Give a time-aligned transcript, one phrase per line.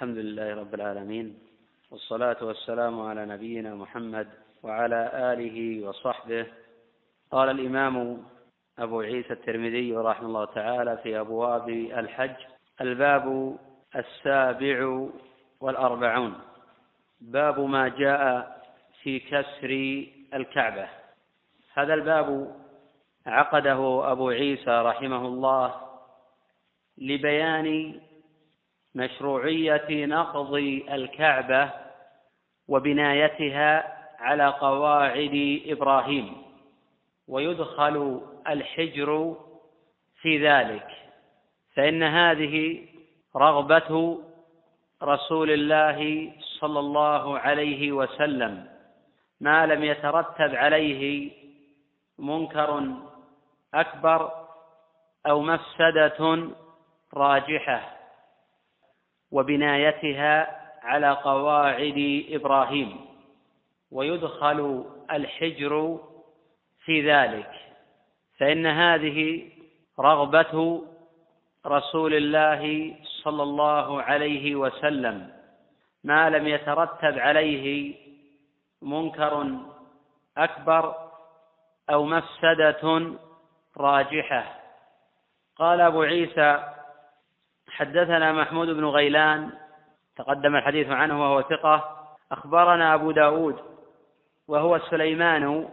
[0.00, 1.38] الحمد لله رب العالمين
[1.90, 4.28] والصلاة والسلام على نبينا محمد
[4.62, 6.46] وعلى آله وصحبه.
[7.30, 8.24] قال الإمام
[8.78, 12.36] أبو عيسى الترمذي رحمه الله تعالى في أبواب الحج
[12.80, 13.56] الباب
[13.96, 15.08] السابع
[15.60, 16.34] والأربعون.
[17.20, 18.22] باب ما جاء
[19.02, 19.70] في كسر
[20.34, 20.88] الكعبة.
[21.74, 22.56] هذا الباب
[23.26, 25.74] عقده أبو عيسى رحمه الله
[26.98, 28.00] لبيان
[28.94, 30.54] مشروعية نقض
[30.90, 31.70] الكعبة
[32.68, 36.42] وبنايتها على قواعد إبراهيم
[37.28, 39.36] ويدخل الحجر
[40.20, 40.86] في ذلك.
[41.76, 42.86] فإن هذه
[43.36, 44.18] رغبة
[45.02, 48.66] رسول الله صلى الله عليه وسلم
[49.40, 51.30] ما لم يترتب عليه
[52.18, 52.84] منكر
[53.74, 54.32] أكبر
[55.26, 56.48] أو مفسدة
[57.14, 57.99] راجحة.
[59.30, 63.00] وبنايتها على قواعد إبراهيم
[63.90, 66.00] ويدخل الحجر
[66.84, 67.50] في ذلك.
[68.38, 69.50] فإن هذه
[70.00, 70.82] رغبة
[71.66, 75.32] رسول الله صلى الله عليه وسلم
[76.04, 77.94] ما لم يترتب عليه
[78.82, 79.46] منكر
[80.36, 80.94] أكبر
[81.90, 83.12] أو مفسدة
[83.76, 84.60] راجحة.
[85.56, 86.79] قال أبو عيسى
[87.80, 89.50] حدثنا محمود بن غيلان
[90.16, 93.56] تقدم الحديث عنه وهو ثقة أخبرنا أبو داود
[94.48, 95.68] وهو سليمان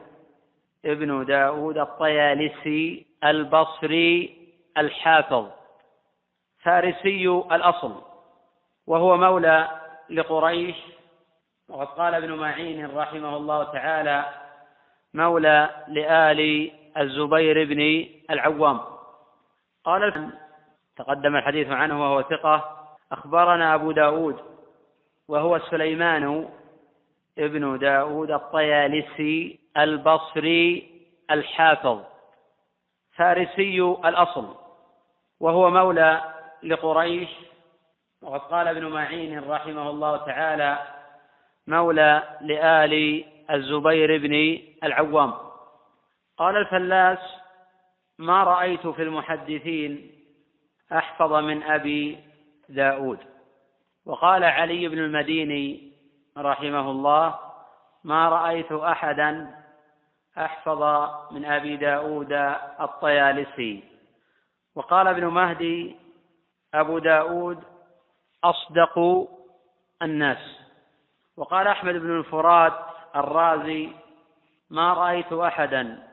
[0.85, 4.37] ابن داود الطيالسي البصري
[4.77, 5.47] الحافظ
[6.63, 8.01] فارسي الأصل
[8.87, 9.67] وهو مولى
[10.09, 10.75] لقريش
[11.69, 14.25] وقد قال ابن معين رحمه الله تعالى
[15.13, 18.79] مولى لآل الزبير بن العوام.
[19.85, 20.31] قال
[20.97, 22.87] تقدم الحديث عنه وهو ثقة.
[23.11, 24.39] أخبرنا أبو داود
[25.27, 26.49] وهو سليمان
[27.37, 30.91] ابن داود الطيالسي البصري
[31.31, 32.03] الحافظ
[33.15, 34.55] فارسي الأصل
[35.39, 36.21] وهو مولى
[36.63, 37.29] لقريش.
[38.21, 40.79] وقد قال ابن معين رحمه الله تعالى
[41.67, 45.33] مولى لآل الزبير بن العوام.
[46.37, 47.19] قال الفلاس
[48.19, 50.16] ما رأيت في المحدثين
[50.91, 52.19] أحفظ من أبي
[52.69, 53.19] داود.
[54.05, 55.91] وقال علي بن المديني
[56.37, 57.39] رحمه الله
[58.03, 59.55] ما رأيت أحدا
[60.37, 62.33] أحفظ من أبي داود
[62.79, 63.83] الطيالسي
[64.75, 65.95] وقال ابن مهدي
[66.73, 67.63] أبو داود
[68.43, 69.27] أصدق
[70.01, 70.59] الناس
[71.37, 72.73] وقال أحمد بن الفرات
[73.15, 73.89] الرازي
[74.69, 76.07] ما رأيت أحدا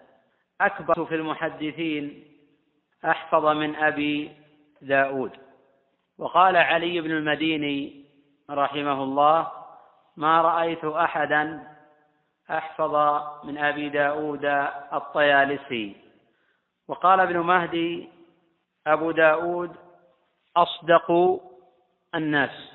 [0.61, 2.25] أكبر في المحدثين
[3.05, 4.33] أحفظ من أبي
[4.84, 5.33] داود.
[6.19, 8.05] وقال علي بن المديني
[8.50, 9.53] رحمه الله
[10.17, 11.75] ما رأيت أحدا
[12.50, 12.94] أحفظ
[13.44, 14.44] من أبي داود
[14.93, 15.97] الطيالسي
[16.89, 18.09] وقال ابن مهدي
[18.87, 19.77] أبو داود
[20.56, 21.41] أصدق
[22.15, 22.71] الناس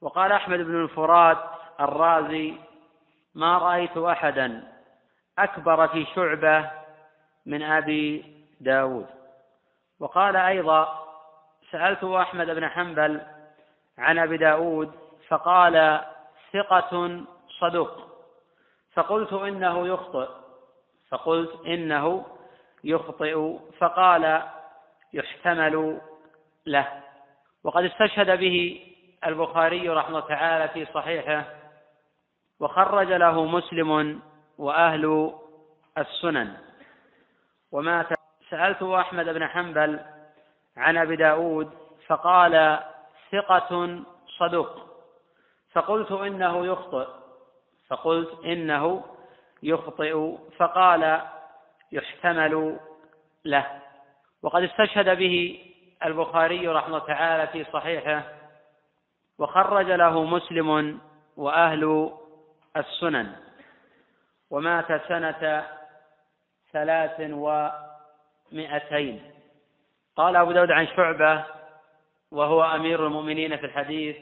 [0.00, 1.38] وقال أحمد بن الفرات
[1.80, 2.54] الرازي
[3.34, 4.72] ما رأيت أحدا
[5.38, 6.70] أكبر في شعبة
[7.46, 8.24] من أبي
[8.60, 9.06] داود
[10.00, 11.05] وقال أيضا
[11.70, 13.20] سألت أحمد بن حنبل
[13.98, 14.92] عن أبي داود
[15.28, 16.04] فقال
[16.52, 17.20] ثقة
[17.58, 18.06] صدوق
[18.94, 20.28] فقلت إنه يخطئ.
[21.08, 22.26] فقلت إنه
[22.84, 23.58] يخطئ.
[23.78, 24.42] فقال
[25.12, 26.00] يحتمل
[26.66, 27.02] له.
[27.64, 28.86] وقد استشهد به
[29.26, 31.44] البخاري رحمه الله تعالى في صحيحه
[32.60, 34.20] وخرج له مسلم
[34.58, 35.34] وأهل
[35.98, 36.56] السنن.
[37.72, 38.06] ومات.
[38.50, 40.00] سألت أحمد بن حنبل
[40.76, 41.70] عن أبي داود
[42.06, 42.78] فقال
[43.32, 44.00] ثقة
[44.38, 44.86] صدوق
[45.72, 47.06] فقلت إنه يخطئ.
[47.88, 49.04] فقلت إنه
[49.62, 50.36] يخطئ.
[50.58, 51.20] فقال
[51.92, 52.78] يحتمل
[53.44, 53.80] له.
[54.42, 55.64] وقد استشهد به
[56.04, 58.22] البخاري رحمه تعالى في صحيحه
[59.38, 61.00] وخرج له مسلم
[61.36, 62.12] وأهل
[62.76, 63.36] السنن.
[64.50, 65.66] ومات سنة
[66.72, 67.20] ثلاث
[68.52, 69.35] ومائتين
[70.16, 71.44] قال أبو داود عن شعبة
[72.30, 74.16] وهو أمير المؤمنين في الحديث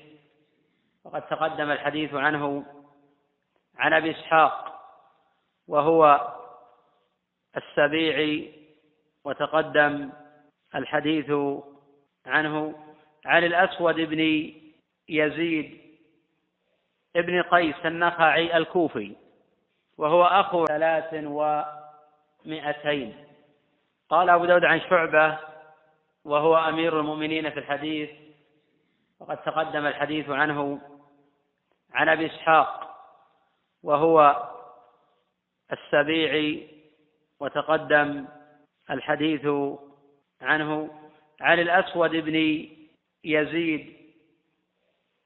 [1.04, 2.64] وقد تقدم الحديث عنه
[3.78, 4.80] عن أبي إسحاق
[5.68, 6.32] وهو
[7.56, 8.52] السبيعي
[9.24, 10.10] وتقدم
[10.74, 11.32] الحديث
[12.26, 12.74] عنه
[13.24, 14.52] عن الأسود بن
[15.08, 15.80] يزيد
[17.16, 19.16] ابن قيس النخعي الكوفي
[19.98, 21.14] وهو أخو ثلاث
[22.46, 23.16] ومائتين
[24.08, 25.53] قال أبو داود عن شعبة
[26.24, 28.10] وهو أمير المؤمنين في الحديث
[29.20, 30.80] وقد تقدم الحديث عنه
[31.92, 32.96] عن أبي إسحاق
[33.82, 34.48] وهو
[35.72, 36.68] السبيعي
[37.40, 38.26] وتقدم
[38.90, 39.46] الحديث
[40.40, 40.90] عنه
[41.40, 42.66] عن الأسود بن
[43.24, 43.96] يزيد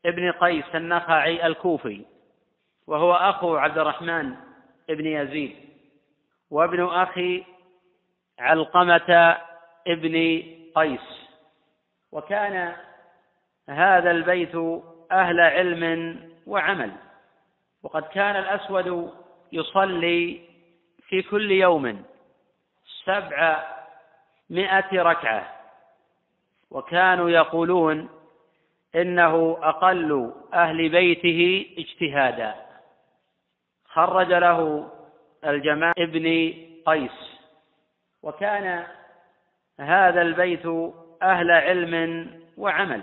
[0.04, 2.04] ابن قيس النخعي الكوفي
[2.86, 4.34] وهو أخو عبد الرحمن
[4.88, 5.56] بن يزيد
[6.50, 7.44] وابن أخي
[8.38, 9.38] علقمة
[9.86, 10.42] ابن
[10.78, 11.28] قيس.
[12.12, 12.76] وكان
[13.69, 14.54] هذا البيت
[15.12, 15.84] أهل علم
[16.46, 16.92] وعمل.
[17.82, 19.12] وقد كان الأسود
[19.52, 20.40] يصلي
[21.08, 22.04] في كل يوم
[23.04, 23.66] سبع
[24.50, 25.54] مائه ركعة.
[26.70, 28.08] وكانوا يقولون
[28.94, 32.54] إنه أقل أهل بيته اجتهادا.
[33.84, 34.90] خرج له
[35.44, 36.54] الجماعة ابن
[36.86, 37.38] قيس.
[38.22, 38.86] وكان
[39.80, 40.66] هذا البيت
[41.22, 42.26] أهل علم
[42.56, 43.02] وعمل.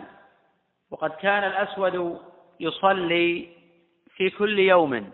[0.91, 2.21] وقد كان الأسود
[2.59, 3.49] يصلي
[4.15, 5.11] في كل يوم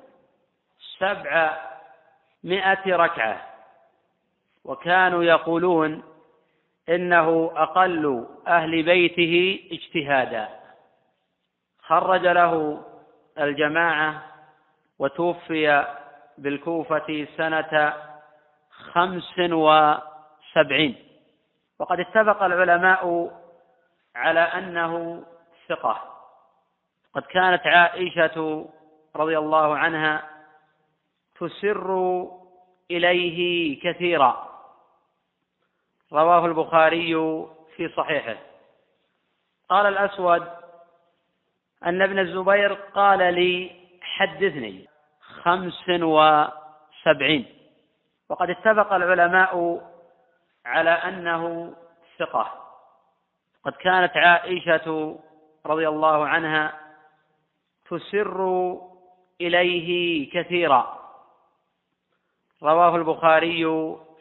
[0.99, 1.57] سبع
[2.43, 3.41] مائه ركعة.
[4.63, 6.03] وكانوا يقولون
[6.89, 10.49] إنه أقل أهل بيته اجتهادا.
[11.79, 12.83] خرج له
[13.39, 14.23] الجماعة
[14.99, 15.85] وتوفي
[16.37, 17.93] بالكوفة سنة
[18.71, 21.10] خمس وسبعين.
[21.81, 23.31] وقد اتفق العلماء
[24.15, 25.23] على أنه
[25.69, 26.17] ثقة.
[27.13, 28.69] قد كانت عائشة
[29.15, 30.29] رضي الله عنها
[31.39, 32.21] تسر
[32.91, 34.49] إليه كثيرا.
[36.13, 37.13] رواه البخاري
[37.75, 38.37] في صحيحه.
[39.69, 40.47] قال الأسود
[41.85, 44.87] أن ابن الزبير قال لي حدثني.
[45.21, 47.45] خمس وسبعين.
[48.29, 49.81] وقد اتفق العلماء
[50.65, 51.73] على أنه
[52.19, 52.61] ثقة.
[53.65, 55.19] قد كانت عائشة
[55.65, 56.79] رضي الله عنها
[57.89, 58.77] تسر
[59.41, 61.01] إليه كثيرا.
[62.63, 63.63] رواه البخاري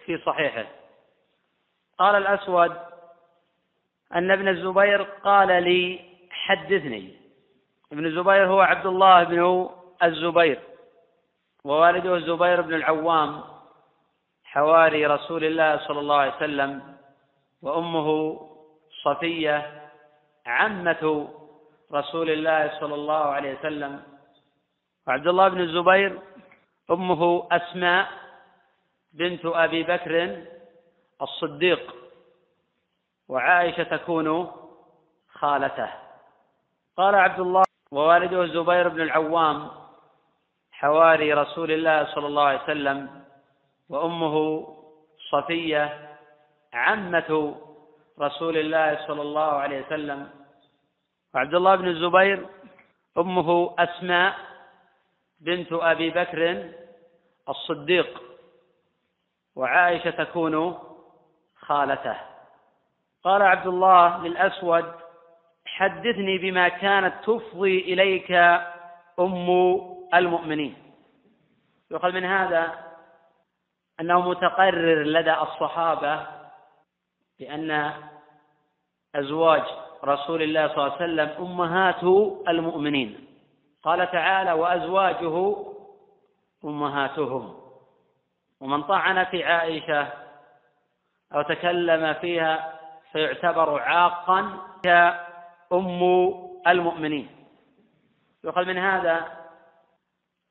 [0.05, 0.67] في صحيحه.
[1.99, 2.77] قال الأسود
[4.15, 6.01] أن ابن الزبير قال لي
[6.31, 7.21] حدثني.
[7.93, 9.71] ابن الزبير هو عبد الله بن
[10.03, 10.61] الزبير
[11.65, 13.60] ووالده الزبير بن العوام.
[14.51, 16.97] حواري رسول الله صلى الله عليه وسلم
[17.63, 18.09] وأمه
[19.05, 19.89] صفية
[20.47, 21.29] عمة
[21.93, 24.03] رسول الله صلى الله عليه وسلم.
[25.07, 26.19] وعبد الله بن الزبير
[26.91, 28.09] أمه أسماء
[29.13, 30.43] بنت أبي بكر
[31.23, 31.95] الصديق
[33.29, 34.51] وعائشة تكون
[35.29, 35.91] خالته.
[36.97, 39.71] قال عبد الله ووالده الزبير بن العوام
[40.73, 43.20] حواري رسول الله صلى الله عليه وسلم
[43.91, 44.67] وأمه
[45.31, 46.17] صفية
[46.73, 47.57] عمة
[48.21, 50.31] رسول الله صلى الله عليه وسلم.
[51.35, 52.47] وعبد الله بن الزبير
[53.19, 54.35] أمه أسماء
[55.41, 56.71] بنت أبي بكر
[57.49, 58.23] الصديق.
[59.57, 60.79] وعائشة تكون
[61.57, 62.17] خالته.
[63.25, 64.93] قال عبد الله للاسود
[65.67, 68.33] حدثني بما كانت تفضي إليك
[69.19, 69.49] أم
[70.15, 70.77] المؤمنين.
[71.91, 72.90] يؤخذ من هذا
[74.01, 76.27] أنه متقرر لدى الصحابة
[77.39, 77.93] بأن
[79.15, 79.63] أزواج
[80.05, 82.03] رسول الله صلى الله عليه وسلم أمهات
[82.49, 83.27] المؤمنين.
[83.83, 85.57] قال تعالى وأزواجه
[86.65, 87.61] أمهاتهم.
[88.61, 90.09] ومن طعن في عائشة
[91.35, 92.81] أو تكلم فيها
[93.13, 96.01] فيعتبر عاقا كأم
[96.67, 97.29] المؤمنين.
[98.45, 99.27] يؤخذ من هذا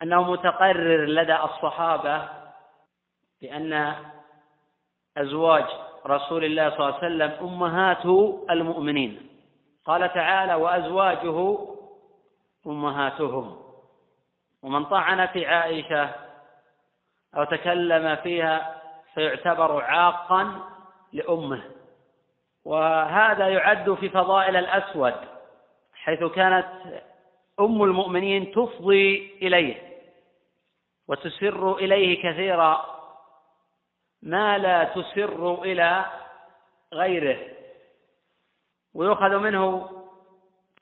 [0.03, 2.38] أنه متقرر لدى الصحابة
[3.41, 3.95] بأن
[5.17, 5.65] أزواج
[6.05, 8.05] رسول الله صلى الله عليه وسلم أمهات
[8.49, 9.29] المؤمنين.
[9.85, 11.57] قال تعالى وأزواجه
[12.67, 13.61] أمهاتهم.
[14.63, 16.09] ومن طعن في عائشة
[17.35, 18.81] أو تكلم فيها
[19.13, 20.59] فيعتبر عاقا
[21.13, 21.63] لأمه.
[22.65, 25.15] وهذا يعد في فضائل الأسود
[25.93, 26.67] حيث كانت
[27.59, 29.89] أم المؤمنين تفضي إليه
[31.07, 32.98] وتسر إليه كثيرا.
[34.21, 36.05] ما لا تسر إلى
[36.93, 37.37] غيره.
[38.93, 39.89] ويؤخذ منه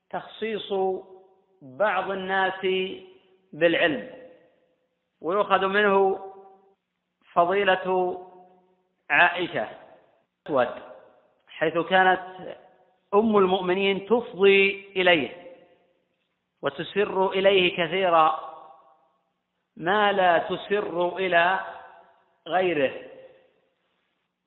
[0.09, 0.73] تخصيص
[1.61, 2.67] بعض الناس
[3.53, 4.09] بالعلم.
[5.21, 6.19] ويؤخذ منه
[7.33, 8.17] فضيلة
[9.09, 9.67] عائشة
[10.47, 10.69] أسود
[11.47, 12.21] حيث كانت
[13.13, 15.47] أم المؤمنين تفضي إليه
[16.61, 18.39] وتسر إليه كثيرا.
[19.77, 21.59] ما لا تسر إلى
[22.47, 23.16] غيره.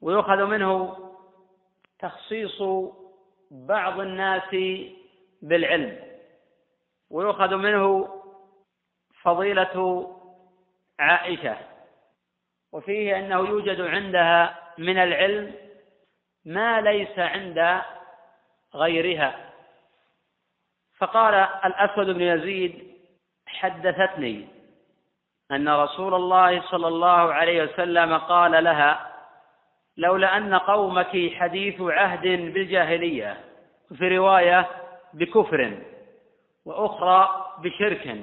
[0.02, 0.96] ويؤخذ منه
[1.98, 2.62] تخصيص
[3.50, 4.56] بعض الناس
[5.42, 5.98] بالعلم
[7.10, 8.08] ويؤخذ منه
[9.22, 10.06] فضيلة
[10.98, 11.56] عائشة
[12.72, 15.54] وفيه أنه يوجد عندها من العلم
[16.44, 17.82] ما ليس عند
[18.74, 19.50] غيرها.
[20.98, 22.90] فقال الأسود بن يزيد
[23.46, 24.48] حدثتني
[25.50, 29.09] أن رسول الله صلى الله عليه وسلم قال لها
[30.00, 33.44] لولا أن قومك حديث عهد بالجاهلية
[33.98, 34.68] في رواية
[35.14, 35.78] بكفر
[36.64, 38.16] وأخرى بشرك.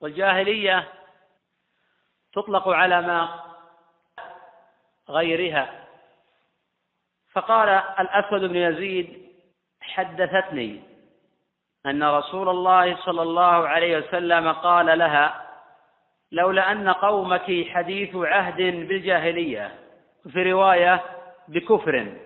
[0.00, 0.88] والجاهلية
[2.32, 3.40] تطلق على ما
[5.08, 5.86] غيرها.
[7.32, 9.28] فقال الأسود بن يزيد
[9.80, 10.80] حدثتني
[11.86, 15.48] أن رسول الله صلى الله عليه وسلم قال لها
[16.32, 19.81] لولا أن قومك حديث عهد بالجاهلية
[20.30, 21.02] في رواية
[21.48, 22.16] بكفر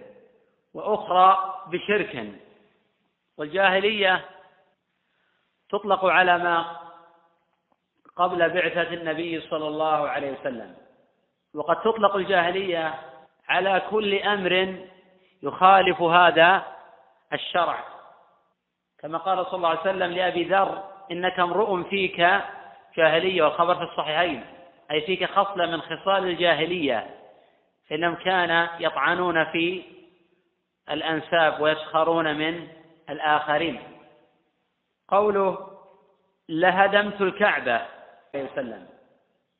[0.74, 2.32] وأخرى بشرك.
[3.38, 4.24] والجاهلية
[5.70, 6.76] تطلق على ما
[8.16, 10.76] قبل بعثة النبي صلى الله عليه وسلم
[11.54, 12.94] وقد تطلق الجاهلية
[13.48, 14.76] على كل أمر
[15.42, 16.62] يخالف هذا
[17.32, 17.84] الشرع.
[18.98, 22.20] كما قال صلى الله عليه وسلم لأبي ذر إنك امرؤ فيك
[22.96, 24.44] جاهلية والخبر في الصحيحين
[24.90, 27.15] أي فيك خصلة من خصال الجاهلية.
[27.90, 29.82] فإنهم كان يطعنون في
[30.90, 32.68] الأنساب ويسخرون من
[33.10, 33.82] الآخرين.
[35.08, 35.58] قوله
[36.48, 37.80] لهدمت الكعبة
[38.34, 38.86] عليه وسلم.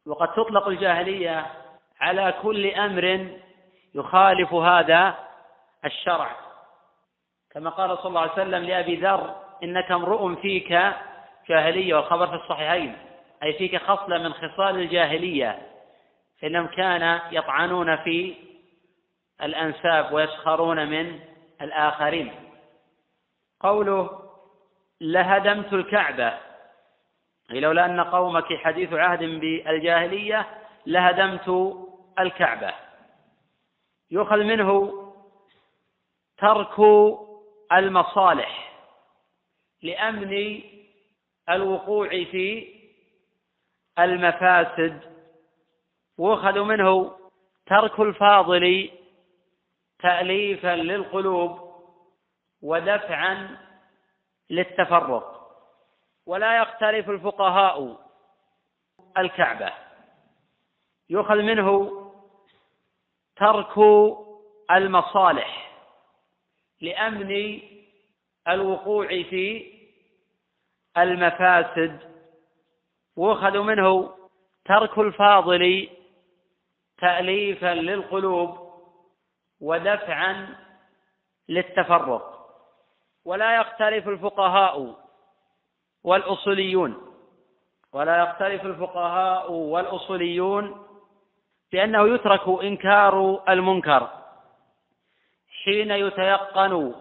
[0.07, 1.47] وقد تطلق الجاهلية
[2.01, 3.29] على كل أمر
[3.95, 5.15] يخالف هذا
[5.85, 6.37] الشرع.
[7.51, 10.93] كما قال صلى الله عليه وسلم لأبي ذر إنك امرؤ فيك
[11.49, 12.99] جاهلية والخبر في الصحيحين
[13.43, 15.66] أي فيك خصلة من خصال الجاهلية.
[16.41, 18.35] فإنهم كان يطعنون في
[19.43, 21.21] الأنساب ويسخرون من
[21.63, 22.35] الآخرين.
[23.61, 24.31] قوله
[25.01, 26.39] لهدمت الكعبة
[27.51, 30.47] أي لولا أن قومك حديث عهد بالجاهلية
[30.87, 31.77] لهدمت
[32.19, 32.73] الكعبة.
[34.11, 34.93] يؤخذ منه
[36.39, 36.81] ترك
[37.73, 38.73] المصالح
[39.83, 40.63] لأمن
[41.51, 42.75] الوقوع في
[43.99, 45.16] المفاسد
[46.19, 47.17] ويؤخذ منه
[47.67, 48.91] ترك الفاضل
[49.99, 51.75] تأليفا للقلوب
[52.63, 53.59] ودفعا
[54.51, 55.37] للتفرق.
[56.27, 57.97] ولا يختلف الفقهاء
[59.19, 59.73] الكعبة.
[61.11, 61.93] يؤخذ منه
[63.37, 63.79] ترك
[64.71, 65.73] المصالح
[66.81, 67.61] لأمن
[68.49, 69.73] الوقوع في
[70.99, 72.17] المفاسد.
[73.17, 74.17] ويؤخذ منه
[74.65, 75.89] ترك الفاضل
[76.99, 78.59] تأليفا للقلوب
[79.61, 80.57] ودفعا
[81.49, 82.33] للتفرق.
[83.25, 84.95] ولا يختلف الفقهاء
[86.05, 87.03] والأصوليون.
[87.93, 90.87] ولا يختلف الفقهاء والأصوليون
[91.73, 94.09] بأنه يترك إنكار المنكر.
[95.65, 96.95] حين يتيقن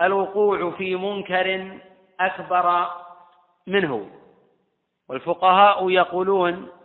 [0.00, 1.78] الوقوع في منكر
[2.20, 2.90] أكبر
[3.66, 4.10] منه.
[5.08, 6.77] والفقهاء يقولون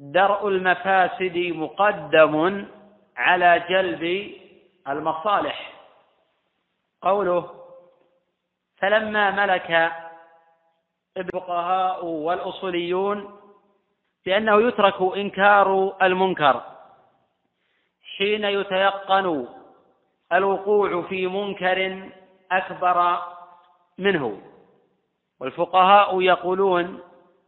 [0.00, 2.66] درء المفاسد مقدم
[3.16, 4.32] على جلب
[4.88, 5.72] المصالح.
[7.02, 7.50] قوله
[8.76, 9.92] فلما ملك
[11.16, 13.40] الفقهاء والأصوليون
[14.26, 16.62] بأنه يترك إنكار المنكر
[18.16, 19.48] حين يتيقن
[20.32, 22.08] الوقوع في منكر
[22.52, 23.18] أكبر
[23.98, 24.40] منه.
[25.40, 27.00] والفقهاء يقولون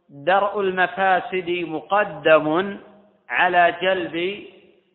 [0.09, 2.79] درء المفاسد مقدم
[3.29, 4.45] على جلب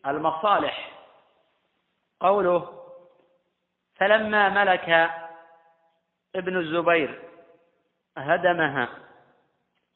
[0.05, 0.91] المصالح.
[2.19, 2.79] قوله
[3.95, 5.11] فلما ملك
[6.35, 7.21] ابن الزبير
[8.17, 8.89] هدمها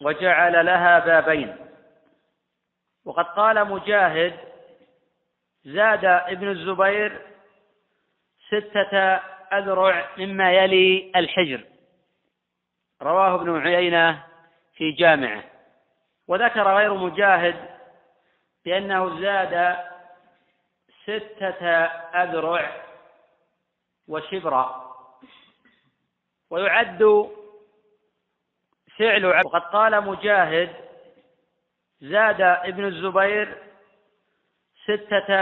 [0.02, 1.56] وجعل لها بابين
[3.06, 4.40] وقد قال مجاهد
[5.64, 7.22] زاد ابن الزبير
[8.48, 8.98] ستة
[9.54, 11.64] أذرع مما يلي الحجر
[13.02, 14.24] رواه ابن عيينة
[14.74, 15.44] في جامعة.
[16.28, 17.56] وذكر غير مجاهد
[18.66, 19.78] بأنه زاد
[21.04, 21.68] ستة
[22.24, 22.84] أذرع
[24.08, 24.94] وشبرا.
[26.50, 27.30] ويعد
[28.98, 30.76] فعل وقد قال مجاهد
[32.02, 33.58] زاد ابن الزبير
[34.84, 35.34] ستة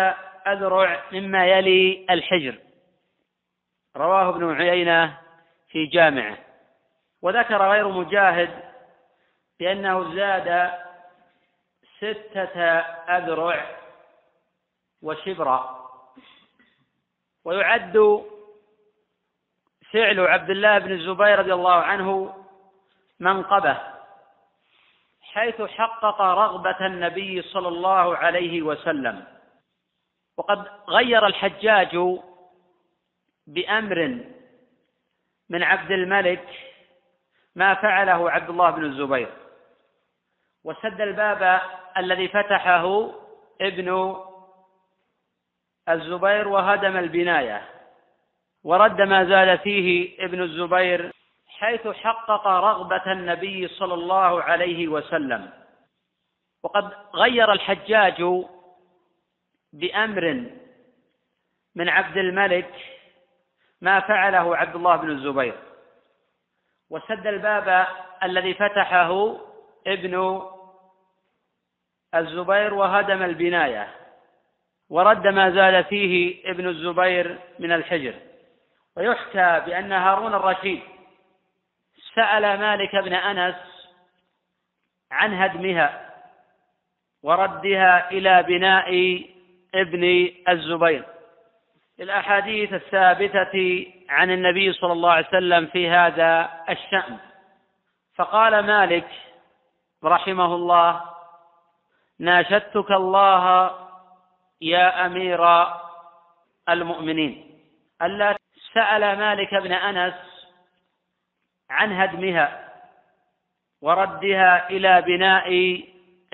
[0.48, 2.60] أذرع مما يلي الحجر.
[3.98, 5.18] رواه ابن عيينة
[5.70, 6.38] في جامعة.
[7.22, 8.71] وذكر غير مجاهد
[9.62, 10.72] بأنه زاد
[11.98, 12.62] ستة
[13.18, 13.66] أذرع
[15.02, 15.90] وشبرا.
[17.46, 18.26] ويعد
[19.92, 22.36] فعل عبد الله بن الزبير رضي الله عنه
[23.20, 23.78] منقبة
[25.22, 29.28] حيث حقق رغبة النبي صلى الله عليه وسلم.
[30.38, 32.20] وقد غير الحجاج
[33.48, 34.26] بأمر
[35.50, 36.48] من عبد الملك
[37.56, 39.41] ما فعله عبد الله بن الزبير.
[40.64, 41.62] وسد الباب
[41.98, 43.12] الذي فتحه
[43.62, 44.16] ابن
[45.90, 47.70] الزبير وهدم البناية
[48.64, 51.12] ورد ما زال فيه ابن الزبير
[51.48, 55.50] حيث حقق رغبة النبي صلى الله عليه وسلم.
[56.64, 58.46] وقد غير الحجاج
[59.74, 60.46] بأمر
[61.76, 62.74] من عبد الملك
[63.82, 65.58] ما فعله عبد الله بن الزبير.
[66.90, 67.88] وسد الباب
[68.24, 69.38] الذي فتحه
[69.88, 70.42] ابن
[72.16, 73.88] الزبير وهدم البناية
[74.90, 78.14] ورد ما زال فيه ابن الزبير من الحجر.
[78.98, 80.82] ويحكى بأن هارون الرشيد
[82.16, 83.56] سأل مالك بن أنس
[85.12, 86.10] عن هدمها
[87.24, 89.22] وردها إلى بناء
[89.76, 91.04] ابن الزبير.
[92.00, 97.18] الأحاديث الثابتة عن النبي صلى الله عليه وسلم في هذا الشأن.
[98.16, 99.08] فقال مالك
[100.04, 101.02] رحمه الله
[102.22, 103.72] ناشدتك الله
[104.62, 105.66] يا أمير
[106.70, 107.60] المؤمنين.
[108.02, 108.38] ألا
[108.74, 110.14] سأل مالك بن أنس
[111.70, 112.70] عن هدمها
[113.82, 115.50] وردها إلى بناء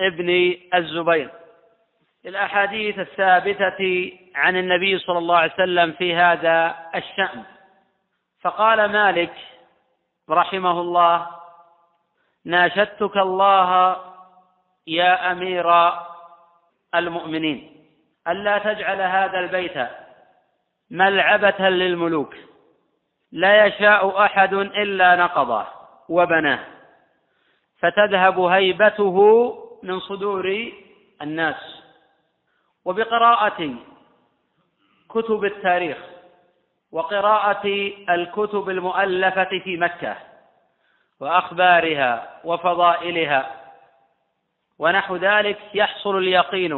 [0.00, 1.30] ابن الزبير.
[2.26, 7.42] الأحاديث الثابتة عن النبي صلى الله عليه وسلم في هذا الشأن.
[8.40, 9.34] فقال مالك
[10.30, 11.26] رحمه الله
[12.44, 14.07] ناشدتك الله
[14.86, 15.92] يا أمير
[16.94, 17.86] المؤمنين
[18.28, 19.88] ألا تجعل هذا البيت
[20.90, 22.34] ملعبة للملوك
[23.32, 25.66] لا يشاء أحد إلا نقضه
[26.08, 26.64] وبناه
[27.78, 29.18] فتذهب هيبته
[29.82, 30.72] من صدور
[31.22, 31.82] الناس.
[32.84, 33.74] وبقراءة
[35.08, 35.98] كتب التاريخ
[36.92, 40.16] وقراءة الكتب المؤلفة في مكة
[41.20, 43.57] وأخبارها وفضائلها
[44.78, 46.72] ونحو ذلك يحصل اليقين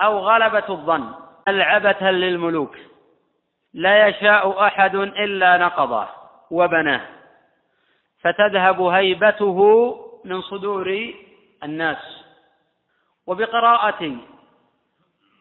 [0.00, 1.14] أو غلبة الظن
[1.48, 2.76] ألعبة للملوك.
[3.74, 6.08] لا يشاء أحد إلا نقضه
[6.50, 7.00] وبناه.
[8.20, 9.60] فتذهب هيبته
[10.24, 11.14] من صدور
[11.64, 12.24] الناس.
[13.26, 14.16] وبقراءة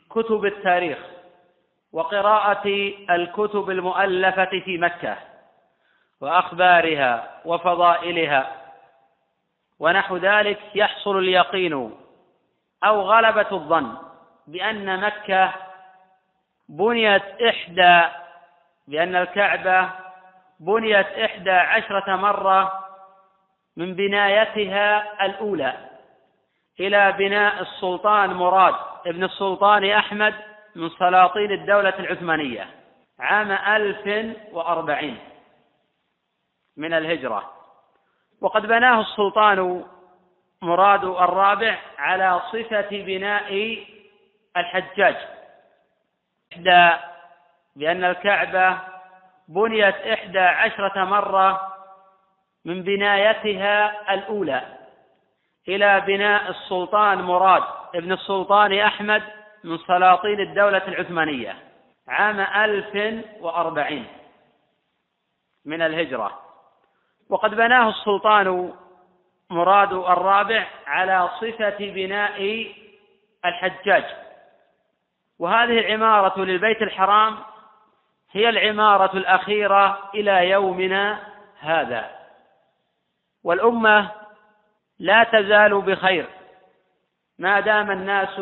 [0.09, 0.97] كتب التاريخ
[1.93, 5.17] وقراءة الكتب المؤلفة في مكة
[6.21, 8.64] وأخبارها وفضائلها
[9.79, 11.73] ونحو ذلك يحصل اليقين
[12.83, 13.97] أو غلبة الظن
[14.47, 15.53] بأن مكة
[16.69, 18.01] بنيت إحدى
[18.87, 19.89] بأن الكعبة
[20.59, 22.85] بنيت إحدى عشرة مرة
[23.77, 25.77] من بنايتها الأولى
[26.79, 30.33] إلى بناء السلطان مراد ابن السلطان أحمد
[30.75, 32.69] من سلاطين الدولة العثمانية
[33.19, 35.17] عام ألف وأربعين
[36.77, 37.54] من الهجرة.
[38.41, 39.85] وقد بناه السلطان
[40.61, 43.77] مراد الرابع على صفة بناء
[44.57, 45.15] الحجاج.
[46.53, 46.97] إحدى
[47.75, 48.77] بأن الكعبة
[49.47, 51.75] بنيت إحدى عشرة مرة
[52.65, 54.61] من بنايتها الأولى
[55.67, 57.63] إلى بناء السلطان مراد
[57.95, 59.23] ابن السلطان أحمد
[59.63, 61.55] من سلاطين الدولة العثمانية
[62.07, 64.07] عام ألف وأربعين
[65.65, 66.44] من الهجرة.
[67.29, 68.73] وقد بناه السلطان
[69.49, 72.67] مراد الرابع على صفة بناء
[73.45, 74.03] الحجاج.
[75.39, 77.37] وهذه العمارة للبيت الحرام
[78.31, 81.19] هي العمارة الأخيرة إلى يومنا
[81.59, 82.11] هذا.
[83.43, 84.11] والأمة
[84.99, 86.27] لا تزال بخير.
[87.39, 88.41] ما دام الناس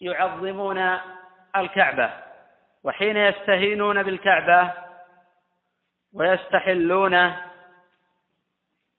[0.00, 0.98] يعظمون
[1.56, 2.10] الكعبة
[2.84, 4.72] وحين يستهينون بالكعبة
[6.14, 7.32] ويستحلون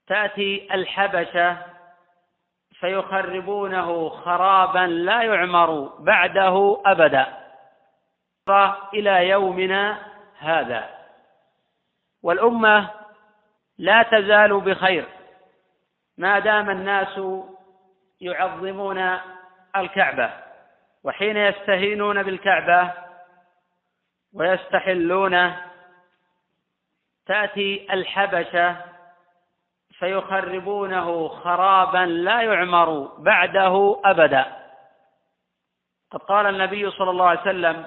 [0.07, 1.57] تأتي الحبشة
[2.79, 7.37] فيخربونه خرابا لا يعمر بعده أبدا.
[8.93, 9.97] إلى يومنا
[10.39, 10.89] هذا.
[12.23, 12.89] والأمة
[13.77, 15.05] لا تزال بخير.
[16.17, 17.19] ما دام الناس
[18.21, 19.19] يعظمون
[19.75, 20.29] الكعبة
[21.03, 22.93] وحين يستهينون بالكعبة
[24.33, 25.55] ويستحلون
[27.25, 28.94] تأتي الحبشة
[29.99, 34.45] فيخربونه خرابا لا يعمر بعده أبدا.
[36.11, 37.85] قد قال النبي صلى الله عليه وسلم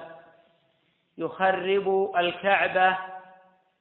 [1.19, 2.97] يخرب الكعبة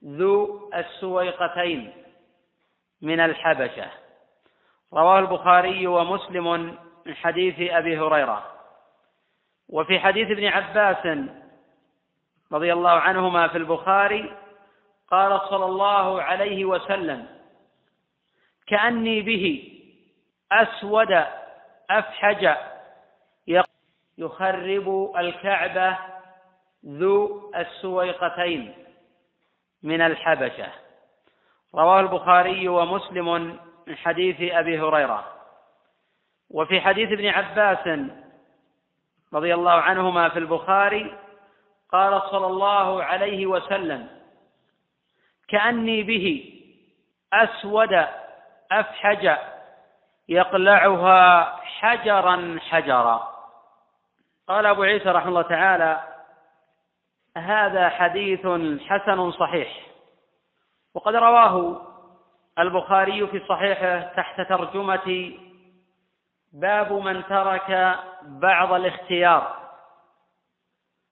[0.03, 1.93] ذو السويقتين
[3.01, 3.87] من الحبشة.
[4.93, 8.43] رواه البخاري ومسلم من حديث أبي هريرة.
[9.69, 11.27] وفي حديث ابن عباس
[12.51, 14.35] رضي الله عنهما في البخاري
[15.11, 17.37] قال صلى الله عليه وسلم
[18.67, 19.73] كأني به
[20.51, 21.23] أسود
[21.89, 22.56] أفحج
[24.17, 25.97] يخرب الكعبة
[26.86, 28.73] ذو السويقتين
[29.84, 30.71] من الحبشة.
[31.75, 35.34] رواه البخاري ومسلم من حديث أبي هريرة.
[36.49, 37.99] وفي حديث ابن عباس
[39.34, 41.17] رضي الله عنهما في البخاري
[41.89, 44.08] قال صلى الله عليه وسلم
[45.47, 46.53] كأني به
[47.34, 48.08] أسود
[48.71, 49.38] أفحج
[50.30, 53.34] يقلعها حجرا حجرا.
[54.47, 56.03] قال أبو عيسى رحمه الله تعالى
[57.38, 58.47] هذا حديث
[58.88, 59.88] حسن صحيح.
[60.93, 61.82] وقد رواه
[62.60, 65.34] البخاري في صحيحه تحت ترجمة
[66.53, 69.58] باب من ترك بعض الاختيار.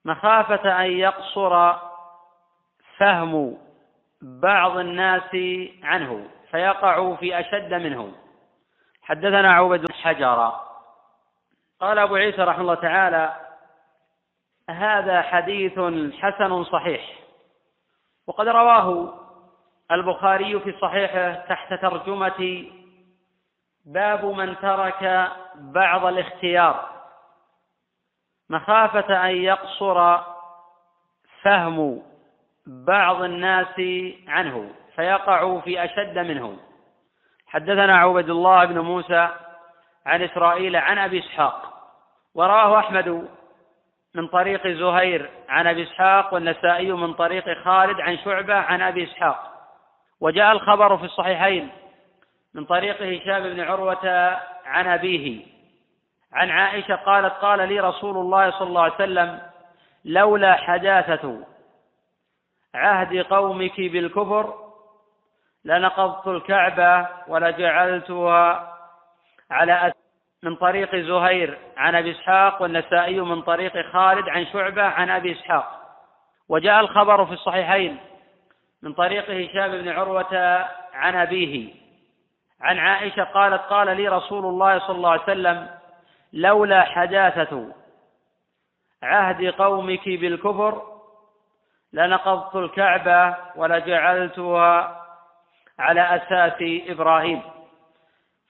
[0.06, 1.74] مخافة أن يقصر
[2.98, 3.58] فهم
[4.22, 5.36] بعض الناس
[5.84, 6.30] عنه.
[6.56, 8.14] فيقع في أشد منه
[9.02, 10.52] حدثنا عبد حجر.
[11.80, 13.36] قال أبو عيسى رحمه الله تعالى
[14.70, 15.80] هذا حديث
[16.20, 17.20] حسن صحيح.
[18.28, 19.14] وقد رواه
[19.92, 22.66] البخاري في صحيحه تحت ترجمة
[23.86, 26.90] باب من ترك بعض الاختيار.
[28.50, 30.20] مخافة أن يقصر
[31.42, 32.04] فهم
[32.68, 33.82] بعض الناس
[34.28, 34.85] عنه.
[34.96, 36.58] فيقع في أشد منه
[37.48, 39.30] حدثنا عبد الله بن موسى
[40.06, 41.74] عن إسرائيل عن أبي إسحاق
[42.36, 43.28] ورواه أحمد
[44.16, 49.52] من طريق زهير عن أبي إسحاق والنسائي من طريق خالد عن شعبة عن أبي إسحاق.
[50.22, 51.70] وجاء الخبر في الصحيحين
[52.54, 55.46] من طريق هشام بن عروة عن أبيه.
[56.34, 59.42] عن عائشة قالت قال لي رسول الله صلى الله عليه وسلم
[60.06, 61.46] لولا حداثة
[62.76, 64.65] عهد قومك بالكفر
[65.66, 68.74] لنقضت الكعبة ولجعلتها
[69.52, 69.94] على
[70.44, 75.82] من طريق زهير عن أبي إسحاق والنسائي من طريق خالد عن شعبة عن أبي إسحاق.
[76.50, 77.98] وجاء الخبر في الصحيحين
[78.82, 81.74] من طريق هشام بن عروة عن أبيه.
[82.62, 85.70] عن عائشة قالت قال لي رسول الله صلى الله عليه وسلم
[86.34, 87.74] لولا حداثة
[89.04, 90.82] عهد قومك بالكفر
[91.94, 95.05] لنقضت الكعبة ولجعلتها
[95.80, 97.42] على أساس إبراهيم.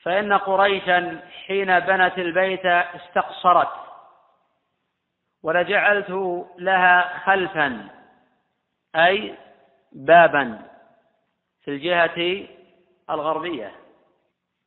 [0.03, 3.71] فإن قريشا حين بنت البيت استقصرت
[5.43, 6.09] ولجعلت
[6.57, 7.87] لها خلفا
[8.95, 9.35] أي
[9.91, 10.61] بابا
[11.63, 12.47] في الجهة
[13.09, 13.71] الغربية.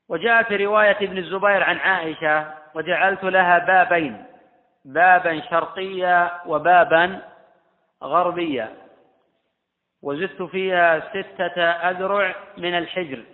[0.09, 4.25] وجاء في رواية ابن الزبير عن عائشة وجعلت لها بابين
[4.85, 7.23] بابا شرقيا وبابا
[8.03, 8.88] غربيا
[10.03, 13.25] وزدت فيها ستة أذرع من الحجر.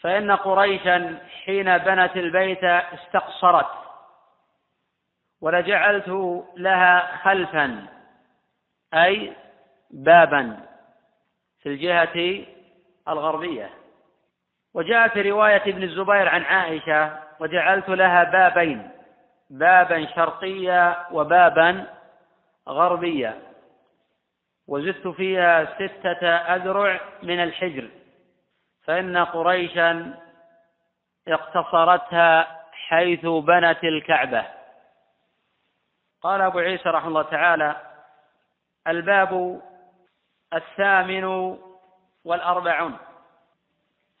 [0.00, 3.70] فإن قريشا حين بنت البيت استقصرت
[5.40, 6.08] ولجعلت
[6.56, 7.86] لها خلفا
[8.94, 9.32] أي
[9.90, 10.60] بابا
[11.62, 12.44] في الجهة
[13.08, 13.70] الغربية.
[14.74, 18.90] وجاء في رواية ابن الزبير عن عائشة وجعلت لها بابين
[19.50, 21.86] بابا شرقيا وبابا
[22.68, 23.45] غربيا
[24.68, 27.88] وزدت فيها ستة أذرع من الحجر
[28.84, 30.14] فإن قريشا
[31.28, 34.46] اقتصرتها حيث بنت الكعبة.
[36.22, 37.76] قال أبو عيسى رحمه الله تعالى
[38.86, 39.62] الباب
[40.54, 41.24] الثامن
[42.24, 42.96] والأربعون.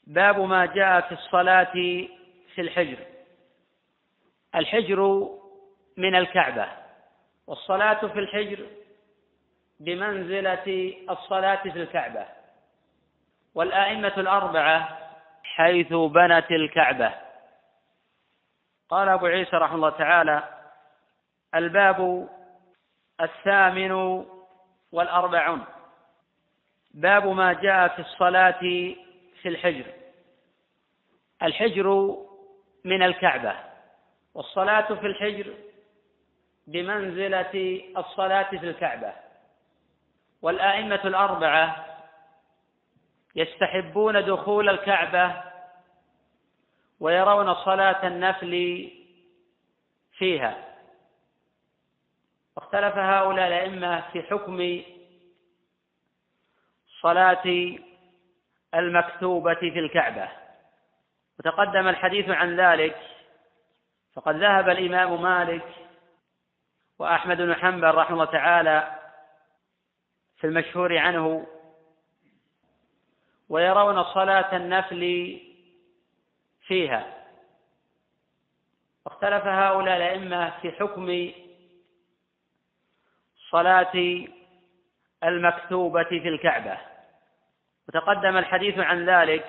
[0.06, 1.72] باب ما جاء في الصلاة
[2.54, 2.98] في الحجر.
[4.54, 5.28] الحجر
[5.96, 6.68] من الكعبة
[7.46, 8.66] والصلاة في الحجر
[9.80, 12.26] بمنزلة الصلاة في الكعبة
[13.54, 14.98] والآئمة الأربعة
[15.42, 17.14] حيث بنت الكعبة.
[18.88, 20.42] قال أبو عيسى رحمه الله تعالى
[21.54, 22.28] الباب
[23.20, 23.92] الثامن
[24.92, 25.64] والأربعون.
[26.94, 28.60] باب ما جاء في الصلاة
[29.42, 29.84] في الحجر.
[31.42, 32.16] الحجر
[32.84, 33.56] من الكعبة
[34.34, 35.54] والصلاة في الحجر
[36.66, 39.25] بمنزلة الصلاة في الكعبة.
[40.42, 41.86] والآئمة الأربعة
[43.34, 45.42] يستحبون دخول الكعبة
[47.00, 48.90] ويرون صلاة النفل
[50.12, 50.64] فيها.
[52.56, 54.82] واختلف هؤلاء الأئمة في حكم
[57.00, 57.76] صلاة
[58.74, 60.28] المكتوبة في الكعبة.
[61.38, 62.96] وتقدم الحديث عن ذلك
[64.14, 65.66] فقد ذهب الإمام مالك
[66.98, 68.95] وأحمد بن حنبل رحمه الله تعالى
[70.36, 71.46] في المشهور عنه
[73.48, 75.00] ويرون صلاة النفل
[76.66, 77.24] فيها.
[79.06, 81.32] واختلف هؤلاء الأئمة في حكم
[83.50, 84.24] صلاة
[85.24, 86.78] المكتوبة في الكعبة.
[87.88, 89.46] وتقدم الحديث عن ذلك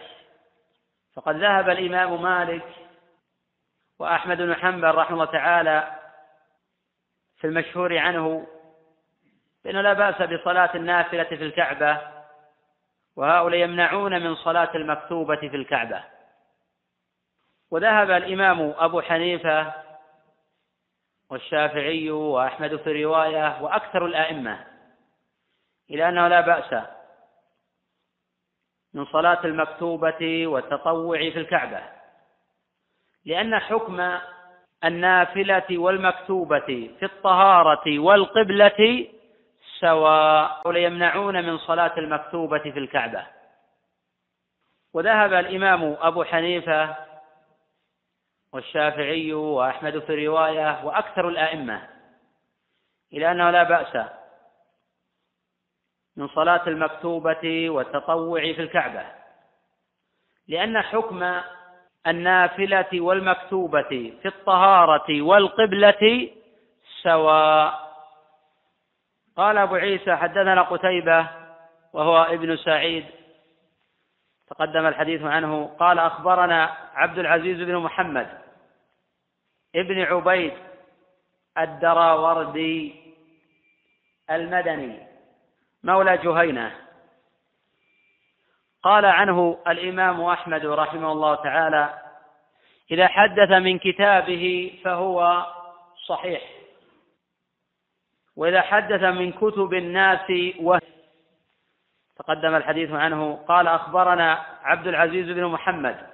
[1.14, 2.66] فقد ذهب الإمام مالك
[4.00, 6.00] وأحمد بن حنبل رحمه الله تعالى
[7.38, 8.48] في المشهور عنه
[9.68, 12.02] بأنه لا بأس بصلاة النافلة في الكعبة
[13.16, 16.04] وهؤلاء يمنعون من صلاة المكتوبة في الكعبة.
[17.72, 19.74] وذهب الإمام أبو حنيفة
[21.30, 24.66] والشافعي وأحمد في رواية وأكثر الأئمة
[25.90, 26.84] إلى أنه لا بأس
[28.94, 31.82] من صلاة المكتوبة والتطوع في الكعبة
[33.26, 34.18] لأن حكم
[34.84, 39.17] النافلة والمكتوبة في الطهارة والقبلة
[39.80, 43.28] سواء ويمنعون من صلاة المكتوبة في الكعبة.
[44.94, 46.96] وذهب الإمام أبو حنيفة
[48.54, 51.88] والشافعي وأحمد في رواية وأكثر الأئمة
[53.14, 54.08] إلى أنه لا بأس
[56.16, 59.06] من صلاة المكتوبة والتطوع في الكعبة
[60.48, 61.42] لأن حكم
[62.08, 66.30] النافلة والمكتوبة في الطهارة والقبلة
[67.04, 67.87] سواء
[69.38, 71.28] قال أبو عيسى حدثنا قتيبة
[71.94, 73.06] وهو ابن سعيد.
[74.48, 75.76] تقدم الحديث عنه.
[75.80, 78.28] قال أخبرنا عبد العزيز بن محمد
[79.76, 80.54] ابن عبيد
[81.58, 82.96] الدراوردي
[84.30, 85.08] المدني
[85.84, 86.76] مولى جهينة.
[88.84, 92.02] قال عنه الإمام أحمد رحمه الله تعالى
[92.92, 95.46] إذا حدث من كتابه فهو
[96.08, 96.57] صحيح.
[98.38, 100.80] وإذا حدث من كتب الناس وهي
[102.18, 106.08] تقدم الحديث عنه قال أخبرنا عبد العزيز بن محمد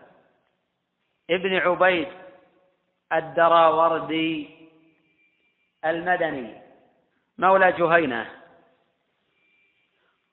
[1.30, 2.08] ابن عبيد
[3.14, 4.50] الدراوردي
[5.86, 6.62] المدني
[7.38, 8.30] مولى جهينة.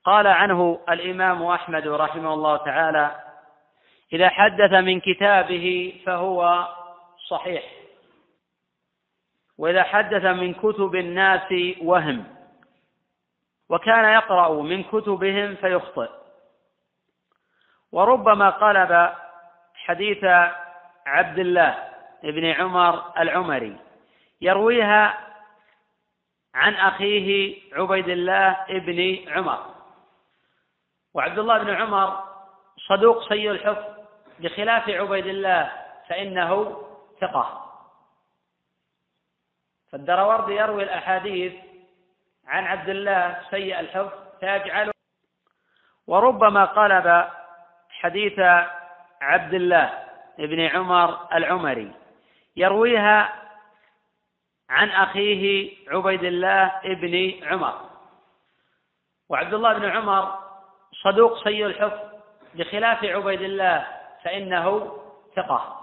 [0.04, 3.20] قال عنه الإمام أحمد رحمه الله تعالى
[4.12, 6.68] إذا حدث من كتابه فهو
[7.28, 7.79] صحيح.
[9.60, 12.24] وإذا حدث من كتب الناس وهم
[13.68, 16.10] وكان يقرأ من كتبهم فيخطئ.
[17.92, 19.14] وربما قلب
[19.74, 20.24] حديث
[21.06, 21.88] عبد الله
[22.22, 23.76] بن عمر العمري
[24.40, 25.18] يرويها
[26.54, 29.74] عن أخيه عبيد الله بن عمر.
[31.14, 32.24] وعبد الله بن عمر
[32.88, 33.84] صدوق سيء الحفظ
[34.38, 35.72] بخلاف عبيد الله
[36.08, 36.82] فإنه
[37.20, 37.69] ثقة.
[39.92, 41.52] فالدروردي يروي الأحاديث
[42.46, 44.92] عن عبد الله سيء الحفظ فيجعله
[46.06, 47.28] وربما قلب
[47.90, 48.38] حديث
[49.20, 50.04] عبد الله
[50.38, 51.92] بن عمر العمري.
[52.56, 53.34] يرويها
[54.70, 57.90] عن أخيه عبيد الله بن عمر.
[59.28, 60.38] وعبد الله بن عمر
[61.04, 62.00] صدوق سيء الحفظ
[62.54, 63.86] بخلاف عبيد الله
[64.24, 64.96] فإنه
[65.36, 65.79] ثقة.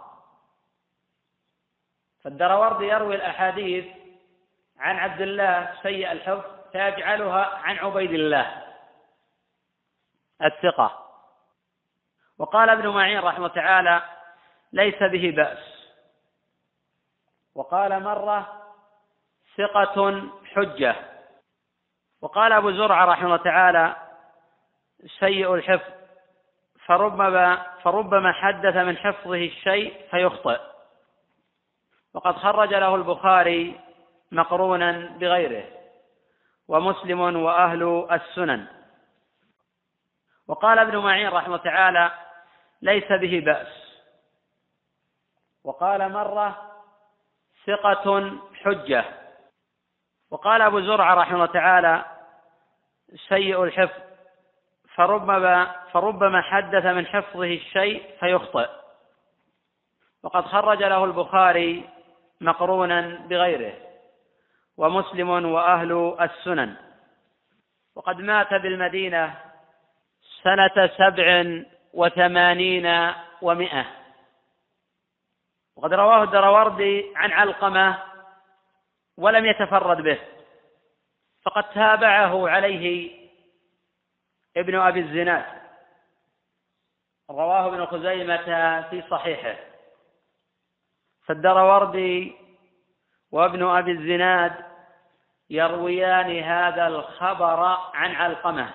[2.27, 3.85] فالدروردي يروي الأحاديث
[4.79, 8.63] عن عبد الله سيء الحفظ فيجعلها عن عبيد الله.
[10.43, 11.05] الثقة.
[12.37, 14.01] وقال ابن معين رحمه تعالى
[14.73, 15.93] ليس به بأس.
[17.55, 18.63] وقال مرة
[19.57, 20.95] ثقة حجة.
[22.21, 23.95] وقال أبو زرعة رحمه تعالى
[25.19, 25.93] سيء الحفظ.
[26.85, 30.76] فربما فربما حدث من حفظه الشيء فيخطئ.
[32.17, 33.79] وقد خرج له البخاري
[34.31, 35.65] مقرونا بغيره
[36.67, 38.67] ومسلم وأهل السنن.
[40.47, 42.11] وقال ابن معين رحمه تعالى
[42.81, 44.01] ليس به بأس
[45.63, 46.71] وقال مرة
[47.65, 49.05] ثقة حجة
[50.31, 52.05] وقال أبو زرعة رحمه تعالى
[53.29, 54.01] سيء الحفظ
[54.95, 58.69] فربما فربما حدث من حفظه الشيء فيخطئ.
[60.23, 61.96] وقد خرج له البخاري
[62.41, 63.73] مقرونا بغيره
[64.77, 66.75] ومسلم وأهل السنن.
[67.95, 69.35] وقد مات بالمدينة
[70.43, 71.43] سنة سبع
[71.93, 73.85] وثمانين ومائه
[75.75, 78.03] وقد رواه الدروردي عن علقمة
[79.17, 80.19] ولم يتفرد به
[81.45, 83.11] فقد تابعه عليه
[84.57, 85.45] ابن أبي الزناد.
[87.29, 89.55] رواه ابن خزيمة في صحيحه.
[91.27, 92.35] فالدروردي
[93.31, 94.65] وابن أبي الزناد
[95.49, 97.63] يرويان هذا الخبر
[97.93, 98.73] عن علقمة.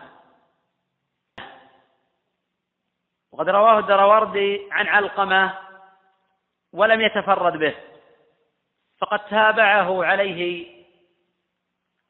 [3.33, 5.59] وقد رواه الدروردي عن علقمة
[6.73, 7.75] ولم يتفرد به
[8.99, 10.73] فقد تابعه عليه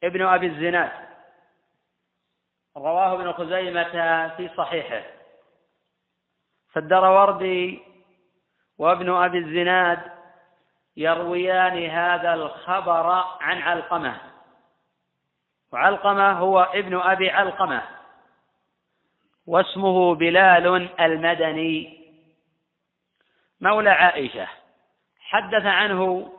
[0.03, 0.91] ابن أبي الزناد.
[2.77, 5.03] رواه ابن خزيمة في صحيحه.
[6.71, 7.83] فالدروردي
[8.77, 10.22] وابن أبي الزناد
[10.97, 14.15] يرويان هذا الخبر عن علقمة.
[15.71, 17.81] وعلقمة هو ابن أبي علقمة
[19.47, 22.03] واسمه بلال المدني.
[23.61, 24.47] مولى عائشة.
[25.19, 26.31] حدث عنه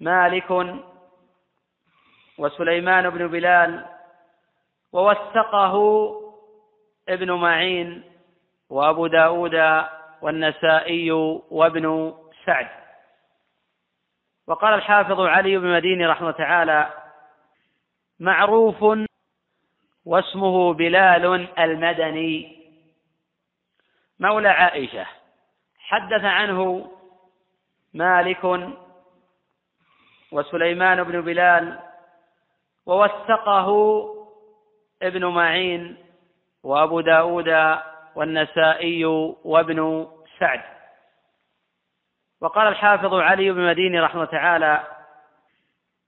[0.00, 0.78] مالك
[2.38, 3.86] وسليمان بن بلال
[4.92, 5.74] ووثقه
[7.08, 8.04] ابن معين
[8.70, 9.84] وأبو داود
[10.22, 11.10] والنسائي
[11.50, 12.14] وابن
[12.46, 12.68] سعد.
[14.48, 16.90] وقال الحافظ علي بن مديني رحمه تعالى
[18.20, 18.84] معروف
[20.04, 22.58] واسمه بلال المدني.
[24.20, 25.06] مولى عائشة
[25.78, 26.90] حدث عنه
[27.94, 28.72] مالك
[30.32, 31.78] وسليمان بن بلال
[32.86, 33.70] ووثقه
[35.02, 35.96] ابن معين
[36.62, 37.78] وأبو داود
[38.14, 39.04] والنسائي
[39.44, 40.08] وابن
[40.38, 40.77] سعد.
[42.40, 44.86] وقال الحافظ علي بن مديني رحمه تعالى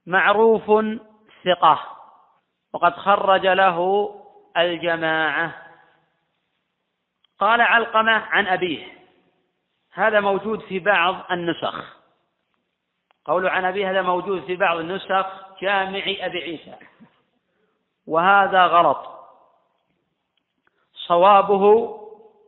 [0.05, 0.85] معروف
[1.45, 1.97] ثقة
[2.73, 4.09] وقد خرج له
[4.57, 5.55] الجماعة.
[7.39, 8.87] قال علقمة عن أبيه
[9.93, 12.01] هذا موجود في بعض النسخ.
[13.25, 15.27] قول عن أبيه هذا موجود في بعض النسخ
[15.61, 16.75] جامع أبي عيسى.
[18.07, 19.11] وهذا غلط.
[20.93, 21.97] صوابه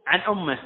[0.07, 0.59] عن أمه.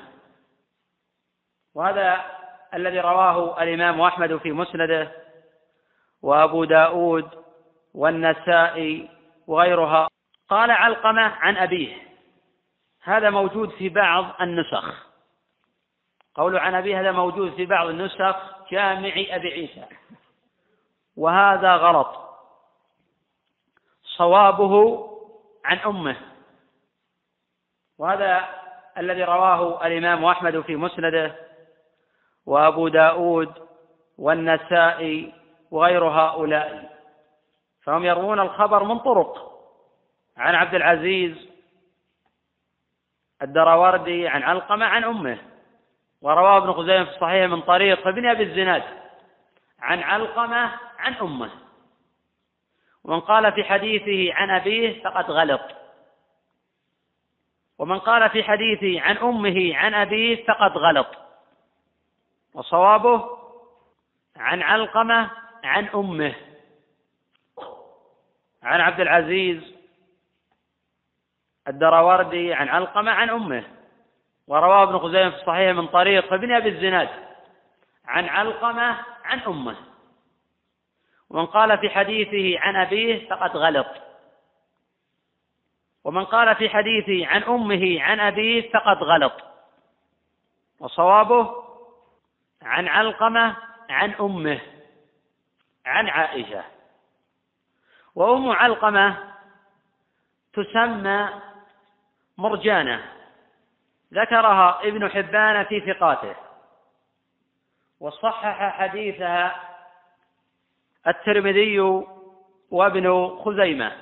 [1.76, 2.37] وهذا
[2.74, 5.12] الذي رواه الإمام أحمد في مسنده
[6.22, 7.30] وأبو داود
[7.94, 9.10] والنسائي
[9.48, 10.10] وغيرها.
[10.50, 11.98] قال علقمة عن أبيه
[13.04, 15.08] هذا موجود في بعض النسخ.
[16.36, 18.36] قول عن أبيه هذا موجود في بعض النسخ
[18.72, 19.86] جامع أبي عيسى.
[21.16, 22.28] وهذا غلط.
[24.04, 25.04] صوابه
[25.66, 26.18] عن أمه.
[27.98, 28.50] وهذا
[28.98, 31.47] الذي رواه الإمام أحمد في مسنده.
[32.48, 33.54] وأبو داود
[34.18, 35.34] والنسائي
[35.72, 36.98] وغير هؤلاء.
[37.82, 39.60] فهم يروون الخبر من طرق.
[40.38, 41.50] عن عبد العزيز
[43.42, 45.38] الدراوردي عن علقمة عن أمه.
[46.22, 48.84] ورواه ابن خزيمة في الصحيح من طريق ابن أبي الزناد.
[49.80, 51.50] عن علقمة عن أمه.
[53.04, 55.62] ومن قال في حديثه عن أبيه فقد غلط.
[57.78, 61.27] ومن قال في حديثه عن أمه عن أبيه فقد غلط.
[62.54, 63.38] وصوابه
[64.36, 65.32] عن علقمة
[65.64, 66.36] عن أمه.
[68.64, 69.76] عن عبد العزيز
[71.68, 73.64] الدراوردي عن علقمة عن أمه.
[74.48, 77.10] ورواه ابن خزيمة في الصحيح من طريق ابن أبي الزناد
[78.06, 79.76] عن علقمة عن أمه.
[81.30, 83.88] ومن قال في حديثه عن أبيه فقد غلط.
[86.04, 89.34] ومن قال في حديثه عن أمه عن أبيه فقد غلط.
[90.80, 91.67] وصوابه
[92.62, 93.56] عن علقمة
[93.90, 94.60] عن أمه
[95.86, 96.64] عن عائشة.
[98.16, 99.34] وأم علقمة
[100.54, 101.30] تسمى
[102.38, 103.06] مرجانة.
[104.14, 106.36] ذكرها ابن حبان في ثقاته.
[108.00, 109.56] وصحح حديثها
[111.08, 111.80] الترمذي
[112.72, 113.98] وابن خزيمة.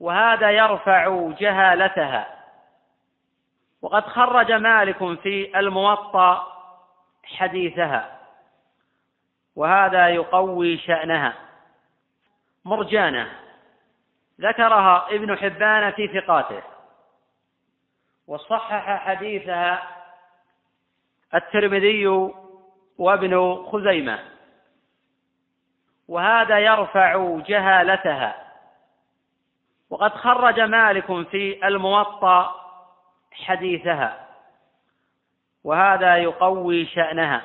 [0.00, 2.36] وهذا يرفع جهالتها.
[3.82, 6.55] وقد خرج مالك في الموطأ
[7.26, 8.18] حديثها
[9.56, 11.34] وهذا يقوي شأنها.
[12.64, 13.32] مرجانة
[14.40, 16.62] ذكرها ابن حبان في ثقاته
[18.26, 19.82] وصحح حديثها
[21.34, 22.06] الترمذي
[22.98, 24.18] وابن خزيمة
[26.08, 28.46] وهذا يرفع جهالتها.
[29.90, 32.54] وقد خرج مالك في الموطأ
[33.32, 34.25] حديثها.
[35.66, 37.42] وهذا يقوي شأنها.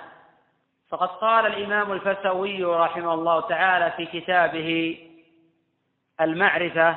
[0.90, 4.98] فقد قال الإمام الفسوي رحمه الله تعالى في كتابه
[6.22, 6.96] المعرفة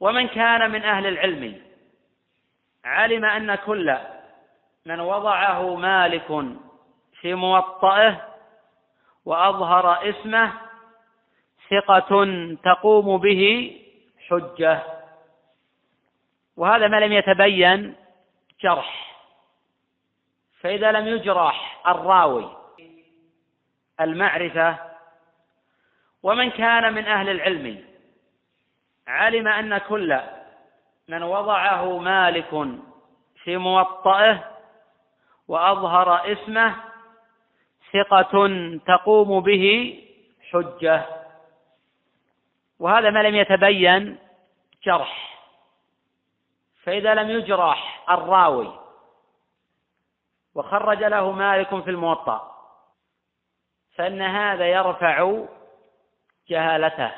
[0.00, 1.62] ومن كان من أهل العلم
[2.84, 3.98] علم أن كل
[4.86, 6.44] من وضعه مالك
[7.20, 8.28] في موطئه
[9.24, 10.52] وأظهر اسمه
[11.70, 12.26] ثقة
[12.64, 13.72] تقوم به
[14.28, 14.82] حجة.
[16.56, 17.94] وهذا ما لم يتبين
[18.60, 19.07] جرح
[20.60, 22.56] فإذا لم يجرح الراوي
[24.00, 24.76] المعرفة
[26.22, 27.84] ومن كان من أهل العلم
[29.06, 30.20] علم أن كل
[31.08, 32.68] من وضعه مالك
[33.44, 34.58] في موطئه
[35.48, 36.74] وأظهر اسمه
[37.92, 38.48] ثقة
[38.86, 39.94] تقوم به
[40.52, 41.04] حجة.
[42.78, 44.18] وهذا ما لم يتبين
[44.84, 45.38] جرح.
[46.82, 48.87] فإذا لم يجرح الراوي
[50.54, 52.54] وخرج له مالك في الموطأ.
[53.94, 55.44] فإن هذا يرفع
[56.48, 57.12] جهالته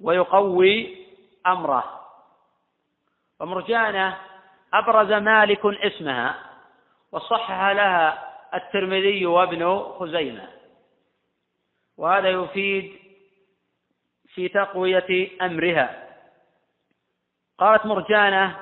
[0.00, 1.06] ويقوي
[1.46, 2.00] أمره.
[3.40, 4.18] ومرجانة
[4.74, 6.34] أبرز مالك اسمها
[7.12, 10.48] وصحح لها الترمذي وابن خزيمة.
[11.96, 12.98] وهذا يفيد
[14.34, 16.04] في تقوية أمرها.
[17.58, 18.60] قالت مرجانة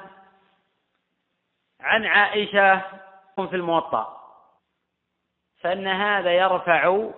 [1.80, 2.82] عن عائشة
[3.36, 4.18] في الموطأ.
[5.60, 7.10] فإن هذا يرفع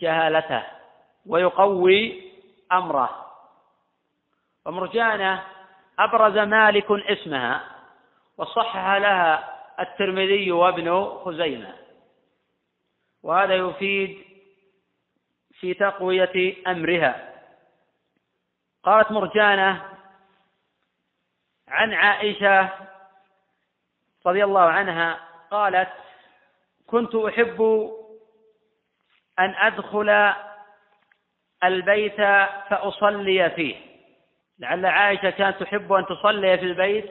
[0.00, 0.62] جهالته
[1.26, 2.32] ويقوي
[2.72, 3.26] أمره.
[4.66, 5.44] ومرجانة
[5.98, 7.64] أبرز مالك اسمها
[8.36, 11.74] وصحح لها الترمذي وابن خزيمة.
[13.22, 14.24] وهذا يفيد
[15.52, 17.34] في تقوية أمرها.
[18.82, 19.88] قالت مرجانة
[21.68, 22.68] عن عائشة
[24.28, 25.20] رضي الله عنها
[25.50, 25.88] قالت
[26.86, 27.90] كنت أحب
[29.38, 30.34] أن أدخل
[31.64, 32.16] البيت
[32.70, 33.76] فأصلي فيه.
[34.58, 37.10] لعل عائشة كانت تحب أن تصلي في البيت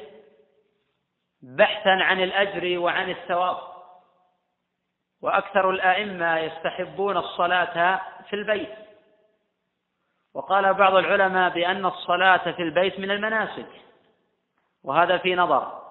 [1.41, 3.57] بحثا عن الأجر وعن الثواب.
[5.21, 8.75] وأكثر الأئمة يستحبون الصلاة في البيت.
[10.33, 13.69] وقال بعض العلماء بأن الصلاة في البيت من المناسك.
[14.83, 15.86] وهذا في نظر.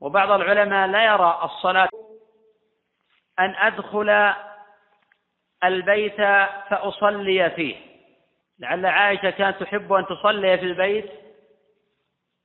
[0.00, 1.88] وبعض العلماء لا يرى الصلاة.
[3.38, 4.34] أن أدخل
[5.64, 6.16] البيت
[6.70, 7.76] فأصلي فيه.
[8.58, 11.10] لعل عائشة كانت تحب أن تصلي في البيت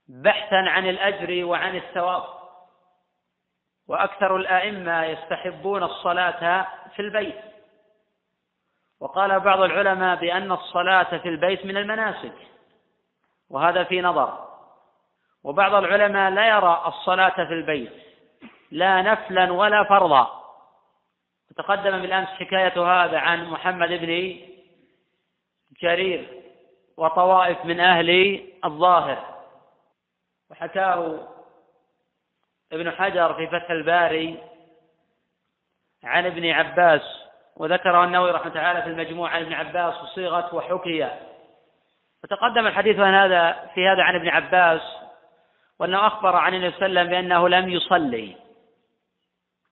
[0.08, 2.24] بحثا عن الأجر وعن الثواب.
[3.88, 7.40] وأكثر الأئمة يستحبون الصلاة في البيت.
[9.00, 12.36] وقال بعض العلماء بأن الصلاة في البيت من المناسك.
[13.50, 14.55] وهذا في نظر.
[15.46, 17.92] وبعض العلماء لا يرى الصلاة في البيت
[18.72, 20.46] لا نفلا ولا فرضا.
[21.58, 24.40] تقدم بالأمس حكاية هذا عن محمد بن
[25.82, 26.42] جرير
[26.98, 29.36] وطوائف من أهل الظاهر.
[30.52, 31.28] وحكاه
[32.72, 34.38] ابن حجر في فتح الباري
[36.04, 37.02] عن ابن عباس
[37.58, 41.10] وذكره النووي رحمه تعالى في المجموع عن ابن عباس وصيغة وحكي.
[42.24, 45.05] فتقدم الحديث عن هذا في هذا عن ابن عباس
[45.80, 48.36] وأنه أخبر عن النبي صلى الله عليه وسلم بأنه لم يصلي.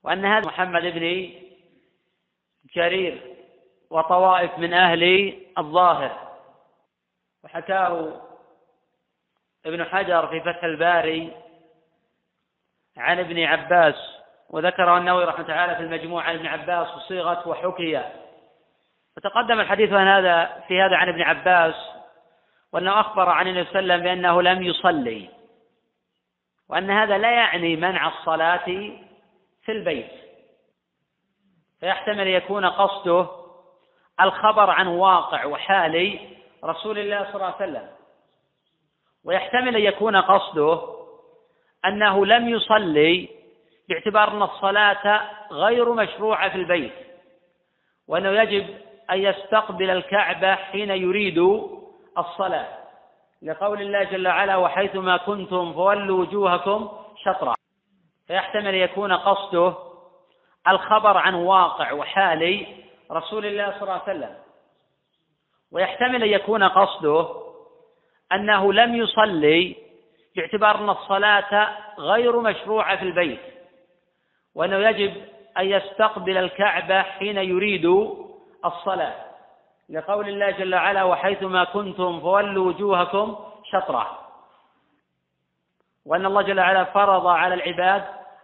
[0.03, 1.31] وأن هذا محمد بن
[2.75, 3.35] جرير
[3.89, 6.33] وطوائف من أهل الظاهر.
[7.43, 8.21] وحكاه
[9.65, 11.31] ابن حجر في فتح الباري
[12.97, 13.95] عن ابن عباس
[14.49, 18.03] وذكره النووي رحمه تعالى في المجموع عن ابن عباس وصيغة وحكي.
[19.15, 21.75] فتقدم الحديث عن هذا في هذا عن ابن عباس
[22.73, 25.29] وأنه أخبر عن النبي صلى الله عليه وسلم بأنه لم يصلي.
[26.69, 28.65] وأن هذا لا يعني منع الصلاة
[29.65, 30.11] في البيت.
[31.79, 33.29] فيحتمل يكون قصده
[34.21, 36.19] الخبر عن واقع وحال
[36.63, 37.89] رسول الله صلى الله عليه وسلم.
[39.25, 40.81] ويحتمل أن يكون قصده
[41.85, 43.29] أنه لم يصلي
[43.89, 46.93] باعتبار أن الصلاة غير مشروعة في البيت
[48.07, 48.77] وأنه يجب
[49.11, 51.37] أن يستقبل الكعبة حين يريد
[52.17, 52.82] الصلاة.
[53.43, 56.89] لقول الله جل وعلا وحيثما كنتم فولوا وجوهكم
[57.23, 57.53] شطرا.
[58.27, 59.75] فيحتمل يكون قصده
[60.67, 62.67] الخبر عن واقع وحال
[63.11, 64.35] رسول الله صلى الله عليه وسلم.
[65.71, 67.27] ويحتمل أن يكون قصده
[68.31, 69.75] أنه لم يصلي
[70.35, 73.39] باعتبار أن الصلاة غير مشروعة في البيت
[74.55, 75.13] وأنه يجب
[75.57, 77.85] أن يستقبل الكعبة حين يريد
[78.65, 79.32] الصلاة.
[79.89, 84.19] لقول الله جل وعلا وحيثما كنتم فولوا وجوهكم شطرة.
[86.05, 88.03] وأن الله جل وعلا فرض على العباد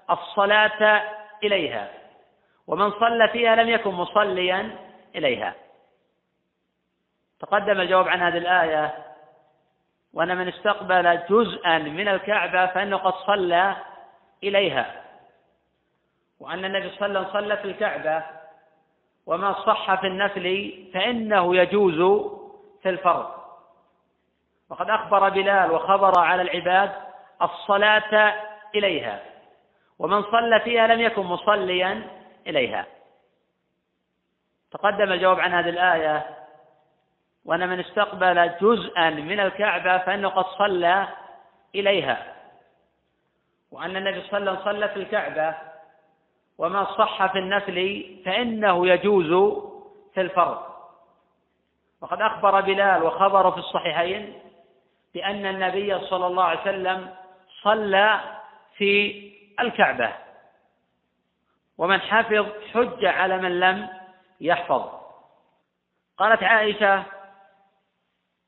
[0.10, 1.04] الصلاة
[1.44, 1.92] إليها
[2.68, 4.76] ومن صلى فيها لم يكن مصليا
[5.16, 5.56] إليها.
[7.40, 9.06] تقدم الجواب عن هذه الآية
[10.14, 13.76] وأن من استقبل جزءا من الكعبة فإنه قد صلى
[14.44, 15.04] إليها
[16.40, 18.39] وأن النبي صلى الله عليه وسلم صلى في الكعبة.
[19.30, 22.28] وما صح في النفل فإنه يجوز
[22.84, 23.30] في الفرض.
[24.70, 26.92] وقد أخبر بلال وخبر على العباد
[27.42, 28.34] الصلاة
[28.76, 29.20] إليها
[30.00, 32.08] ومن صلى فيها لم يكن مصليا
[32.48, 32.86] إليها.
[34.72, 36.26] تقدم الجواب عن هذه الآية
[37.46, 41.08] وأن من استقبل جزءا من الكعبة فإنه قد صلى
[41.76, 42.36] إليها.
[43.72, 45.69] وأن النبي صلى الله عليه وسلم صلى في الكعبة
[46.60, 49.60] وما صح في النفل فإنه يجوز
[50.14, 50.60] في الفرض.
[52.02, 54.40] وقد أخبر بلال وخبر في الصحيحين
[55.14, 57.16] بأن النبي صلى الله عليه وسلم
[57.64, 58.20] صلى
[58.78, 59.24] في
[59.60, 60.10] الكعبة.
[61.78, 63.90] ومن حفظ حج على من لم
[64.42, 64.90] يحفظ.
[66.18, 67.04] قالت عائشة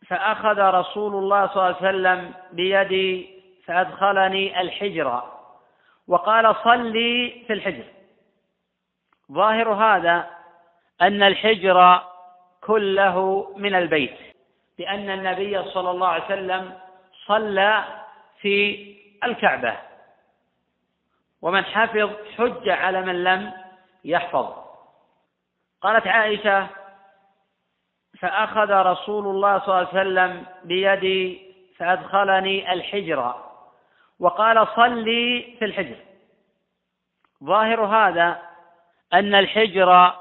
[0.08, 5.24] فأخذ رسول الله صلى الله عليه وسلم بيدي فأدخلني الحجر
[6.08, 8.01] وقال صلي في الحجر.
[9.32, 10.30] ظاهر هذا
[11.02, 12.02] أن الحجر
[12.62, 14.18] كله من البيت
[14.80, 16.80] لأن النبي صلى الله عليه وسلم
[17.26, 17.84] صلى
[18.42, 18.88] في
[19.24, 19.78] الكعبة.
[21.42, 23.52] ومن حفظ حج على من لم
[24.06, 24.54] يحفظ.
[25.82, 26.68] قالت عائشة
[28.20, 33.36] فأخذ رسول الله صلى الله عليه وسلم بيدي فأدخلني الحجر
[34.20, 35.98] وقال صلي في الحجر.
[37.44, 38.51] ظاهر هذا
[39.14, 40.14] أن الحجر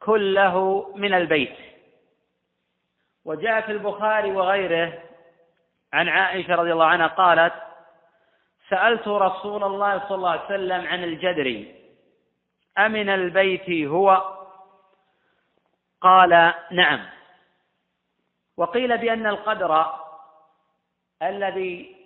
[0.00, 1.56] كله من البيت.
[3.24, 5.02] وجاء في البخاري وغيره
[5.92, 7.54] عن عائشة رضي الله عنها قالت
[8.68, 11.64] سألت رسول الله صلى الله عليه وسلم عن الجدر
[12.78, 14.34] أمن البيت هو؟
[16.00, 17.06] قال نعم.
[18.56, 19.86] وقيل بأن القدر
[21.22, 21.96] الذي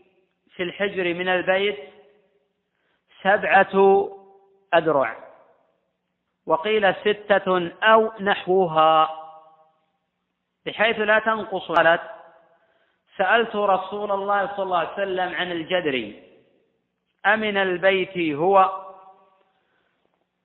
[0.56, 1.78] في الحجر من البيت
[3.22, 4.08] سبعة
[4.74, 5.31] أذرع.
[6.46, 9.18] وقيل ستة أو نحوها.
[10.66, 12.02] بحيث لا تنقص قالت
[13.16, 16.12] سألت رسول الله صلى الله عليه وسلم عن الجدر.
[17.26, 18.82] أمن البيت هو؟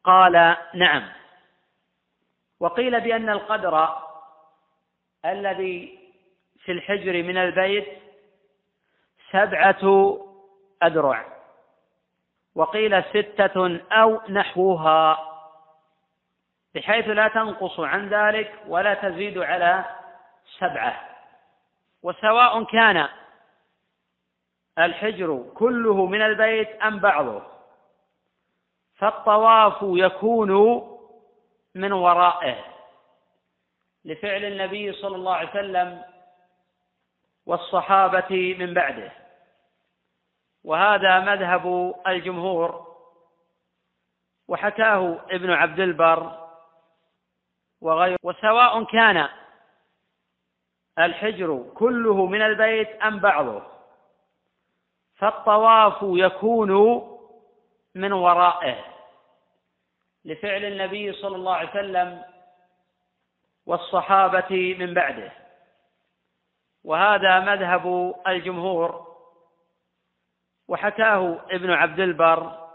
[0.04, 1.10] قال نعم.
[2.60, 3.96] وقيل بأن القدر
[5.26, 6.00] الذي
[6.64, 7.88] في الحجر من البيت
[9.32, 10.18] سبعة
[10.84, 11.26] أذرع
[12.56, 15.27] وقيل ستة أو نحوها.
[16.78, 19.86] بحيث لا تنقص عن ذلك ولا تزيد على
[20.60, 21.10] سبعة.
[22.04, 23.08] وسواء كان
[24.80, 27.42] الحجر كله من البيت أم بعضه
[28.96, 30.52] فالطواف يكون
[31.76, 32.64] من ورائه.
[34.06, 36.04] لفعل النبي صلى الله عليه وسلم
[37.46, 39.12] والصحابة من بعده.
[40.64, 42.88] وهذا مذهب الجمهور.
[44.48, 46.47] وحكاه ابن عبد البر
[47.82, 49.30] وغيره وسواء كان
[51.00, 53.62] الحجر كله من البيت أم بعضه
[55.16, 56.72] فالطواف يكون
[57.96, 58.86] من ورائه.
[60.26, 62.24] لفعل النبي صلى الله عليه وسلم
[63.66, 65.32] والصحابة من بعده.
[66.84, 69.08] وهذا مذهب الجمهور.
[70.68, 72.70] وحكاه ابن عبد البر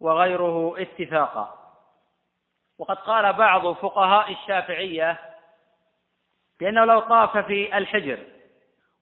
[0.00, 1.65] وغيره اتفاقا.
[2.78, 5.18] وقد قال بعض فقهاء الشافعية
[6.60, 8.18] بأنه لو طاف في الحجر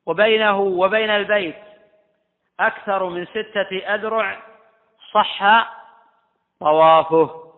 [0.06, 1.56] وبينه وبين البيت
[2.60, 4.42] أكثر من ستة أذرع
[5.12, 5.70] صح
[6.60, 7.52] طوافه.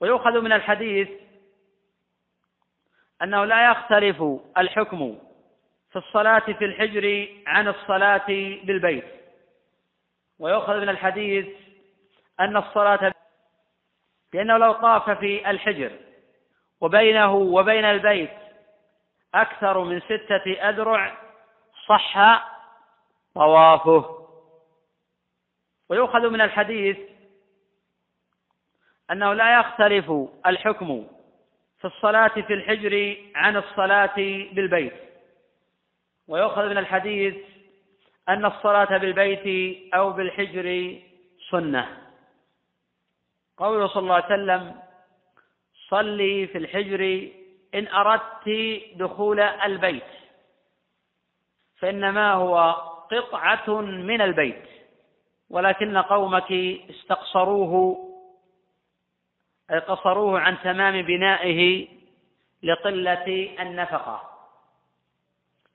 [0.00, 1.08] ويؤخذ من الحديث
[3.22, 4.22] أنه لا يختلف
[4.58, 5.18] الحكم
[5.90, 8.26] في الصلاة في الحجر عن الصلاة
[8.64, 9.04] بالبيت.
[10.38, 11.46] ويؤخذ من الحديث
[12.40, 13.12] أن الصلاة
[14.32, 15.92] بأنه لو طاف في الحجر
[16.80, 18.30] وبينه وبين البيت
[19.34, 21.16] أكثر من ستة أذرع
[21.88, 22.44] صح
[23.34, 24.26] طوافه.
[25.88, 26.98] ويؤخذ من الحديث
[29.10, 30.12] أنه لا يختلف
[30.46, 31.06] الحكم
[31.78, 34.16] في الصلاة في الحجر عن الصلاة
[34.52, 34.94] بالبيت.
[36.28, 37.36] ويؤخذ من الحديث
[38.28, 40.96] أن الصلاة بالبيت أو بالحجر
[41.50, 42.09] سنة.
[43.60, 44.80] قوله صلى الله عليه وسلم
[45.88, 47.28] صلي في الحجر
[47.74, 48.48] إن أردت
[48.94, 50.02] دخول البيت
[51.78, 52.70] فإنما هو
[53.10, 54.64] قطعة من البيت
[55.50, 56.52] ولكن قومك
[56.90, 58.06] استقصروه
[59.70, 61.88] أي قصروه عن تمام بنائه
[62.62, 64.30] لقلة النفقة.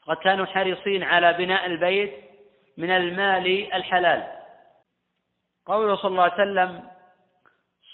[0.07, 2.13] قد كانوا حريصين على بناء البيت
[2.77, 4.31] من المال الحلال.
[5.65, 6.94] قوله صلى الله عليه وسلم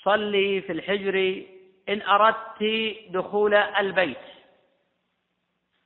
[0.04, 1.44] صلي في الحجر
[1.90, 2.64] إن أردت
[3.10, 4.18] دخول البيت.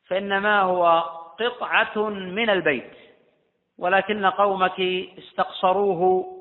[0.08, 1.00] فإنما هو
[1.40, 2.94] قطعة من البيت
[3.78, 4.80] ولكن قومك
[5.18, 6.32] استقصروه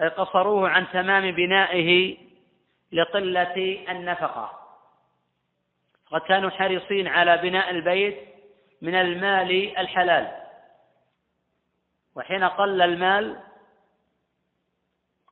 [0.00, 2.16] أي قصروه عن تمام بنائه
[2.92, 4.60] لقلة النفقة.
[6.06, 8.18] قد كانوا حريصين على بناء البيت
[8.82, 10.32] من المال الحلال.
[12.16, 13.45] وحين قل المال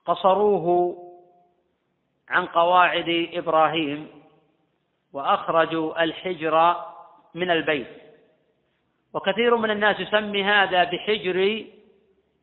[0.06, 0.96] قصروه
[2.28, 4.08] عن قواعد إبراهيم
[5.12, 6.76] وأخرجوا الحجر
[7.34, 7.88] من البيت.
[9.14, 11.64] وكثير من الناس يسمي هذا بحجر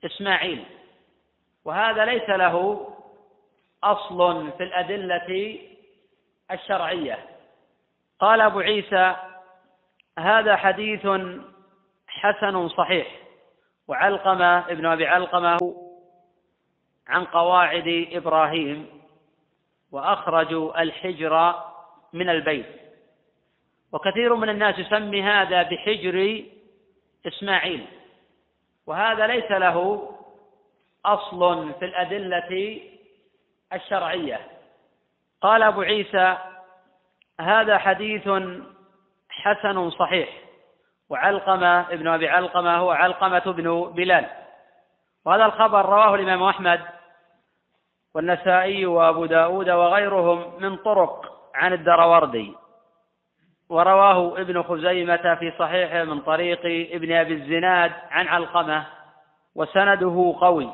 [0.05, 0.65] إسماعيل.
[1.65, 2.87] وهذا ليس له
[3.83, 5.59] أصل في الأدلة
[6.51, 7.19] الشرعية.
[8.19, 9.15] قال أبو عيسى
[10.19, 11.07] هذا حديث
[12.07, 13.07] حسن صحيح.
[13.87, 15.57] وعلقمة ابن أبي علقمة
[17.11, 19.01] عن قواعد إبراهيم
[19.91, 21.55] وأخرجوا الحجر
[22.13, 22.65] من البيت.
[23.91, 26.43] وكثير من الناس يسمي هذا بحجر
[27.27, 27.85] إسماعيل.
[28.87, 30.09] وهذا ليس له
[31.05, 32.81] أصل في الأدلة
[33.73, 34.39] الشرعية.
[35.41, 36.37] قال أبو عيسى
[37.39, 38.29] هذا حديث
[39.29, 40.29] حسن صحيح.
[41.09, 44.29] وعلقمة ابن أبي علقمة هو علقمة بن بلال.
[45.25, 47.00] وهذا الخبر رواه الإمام أحمد
[48.15, 52.53] والنسائي وابو داود وغيرهم من طرق عن الدروردي
[53.69, 56.59] ورواه ابن خزيمة في صحيحه من طريق
[56.95, 58.85] ابن أبي الزناد عن علقمة
[59.55, 60.73] وسنده قوي.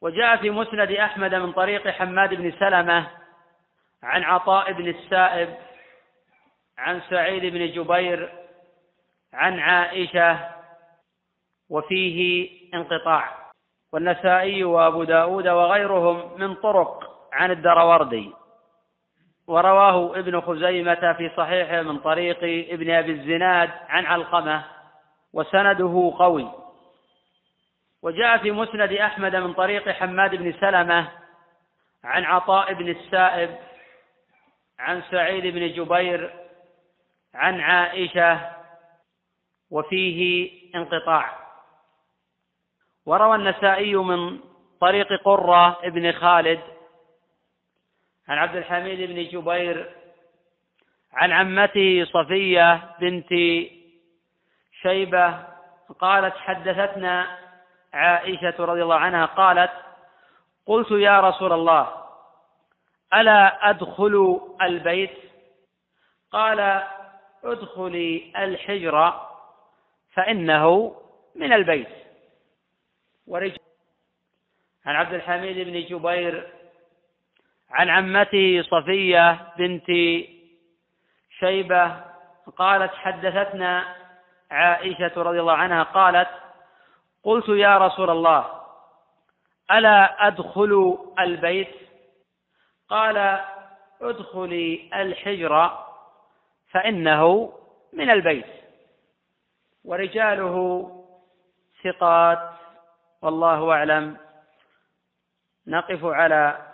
[0.00, 3.10] وجاء في مسند أحمد من طريق حماد بن سلمة
[4.02, 5.56] عن عطاء بن السائب
[6.78, 8.32] عن سعيد بن جبير
[9.32, 10.38] عن عائشة
[11.70, 13.47] وفيه انقطاع.
[13.92, 18.32] والنسائي وأبو داود وغيرهم من طرق عن الدروردي
[19.46, 22.38] ورواه ابن خزيمة في صحيحه من طريق
[22.72, 24.64] ابن أبي الزناد عن علقمة
[25.32, 26.50] وسنده قوي.
[28.02, 31.08] وجاء في مسند أحمد من طريق حماد بن سلمة
[32.04, 33.58] عن عطاء بن السائب
[34.78, 36.30] عن سعيد بن جبير
[37.34, 38.40] عن عائشة
[39.70, 41.47] وفيه انقطاع.
[43.08, 44.40] وروى النسائي من
[44.80, 46.60] طريق قرة بن خالد
[48.28, 49.90] عن عبد الحميد بن جبير
[51.12, 53.28] عن عمته صفية بنت
[54.82, 55.44] شيبة
[56.00, 57.38] قالت حدثتنا
[57.92, 59.72] عائشة رضي الله عنها قالت
[60.66, 62.04] قلت يا رسول الله
[63.14, 65.18] ألا أدخل البيت؟
[66.32, 66.82] قال
[67.44, 69.20] ادخلي الحجر
[70.14, 70.94] فإنه
[71.34, 72.07] من البيت.
[73.28, 73.58] ورجال
[74.86, 76.52] عن عبد الحميد بن جبير
[77.70, 79.86] عن عمته صفية بنت
[81.38, 82.04] شيبة
[82.56, 83.96] قالت حدثتنا
[84.50, 86.28] عائشة رضي الله عنها قالت
[87.24, 88.62] قلت يا رسول الله
[89.70, 91.74] ألا أدخل البيت؟
[92.88, 93.40] قال
[94.00, 95.84] ادخلي الحجر
[96.70, 97.52] فإنه
[97.92, 98.46] من البيت.
[99.84, 100.88] ورجاله
[101.84, 102.50] ثقات
[103.22, 104.16] والله أعلم.
[105.66, 106.66] نقف على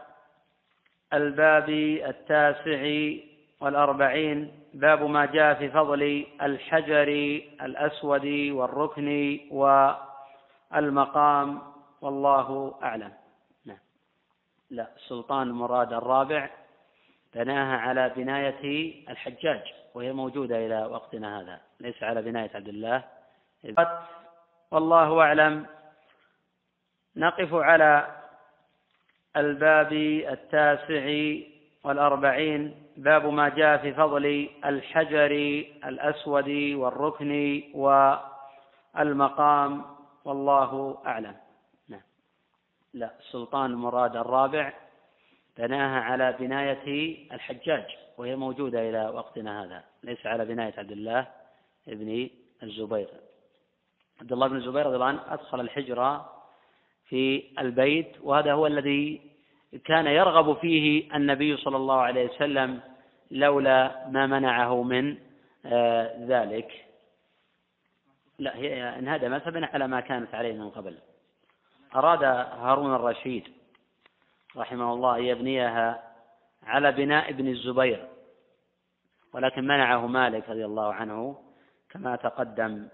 [1.13, 1.69] الباب
[2.09, 3.13] التاسع
[3.61, 4.61] والأربعين.
[4.75, 7.09] باب ما جاء في فضل الحجر
[7.63, 9.41] الأسود والركن
[10.71, 11.63] والمقام.
[12.01, 13.13] والله أعلم.
[13.65, 13.79] نعم.
[14.71, 16.51] لا السلطان مراد الرابع.
[17.35, 19.63] بناها على بناية الحجاج
[19.95, 21.61] وهي موجودة إلى وقتنا هذا.
[21.81, 23.05] ليس على بناية عبد الله.
[24.71, 25.67] والله أعلم.
[27.17, 28.17] نقف على
[29.37, 29.93] الباب
[30.33, 31.35] التاسع
[31.85, 35.31] والأربعين باب ما جاء في فضل الحجر
[35.85, 37.63] الأسود والركن
[38.95, 39.85] والمقام.
[40.25, 41.37] والله أعلم.
[41.89, 42.01] نعم.
[42.95, 44.73] لا السلطان مراد الرابع
[45.59, 47.85] بناها على بناية الحجاج
[48.19, 49.85] وهي موجودة إلى وقتنا هذا.
[50.03, 51.27] ليس على بناية عبد الله
[51.87, 52.29] بن
[52.63, 53.09] الزبير.
[54.21, 56.35] عبد الله بن الزبير رضي الله عنه أدخل الحجرة
[57.09, 59.21] في البيت وهذا هو الذي
[59.85, 62.81] كان يرغب فيه النبي صلى الله عليه وسلم
[63.31, 65.17] لولا ما منعه من
[65.67, 66.85] آه، ذلك.
[68.39, 70.99] لا هي انهدمت فبنى على ما كانت عليه من قبل.
[71.95, 73.49] أراد هارون الرشيد
[74.57, 76.03] رحمه الله أن يبنيها
[76.63, 78.09] على بناء ابن الزبير
[79.33, 81.39] ولكن منعه مالك رضي الله عنه
[81.91, 82.89] كما تقدم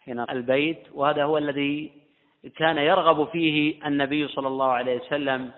[0.00, 1.92] حين البيت وهذا هو الذي
[2.56, 5.50] كان يرغب فيه النبي صلى الله عليه وسلم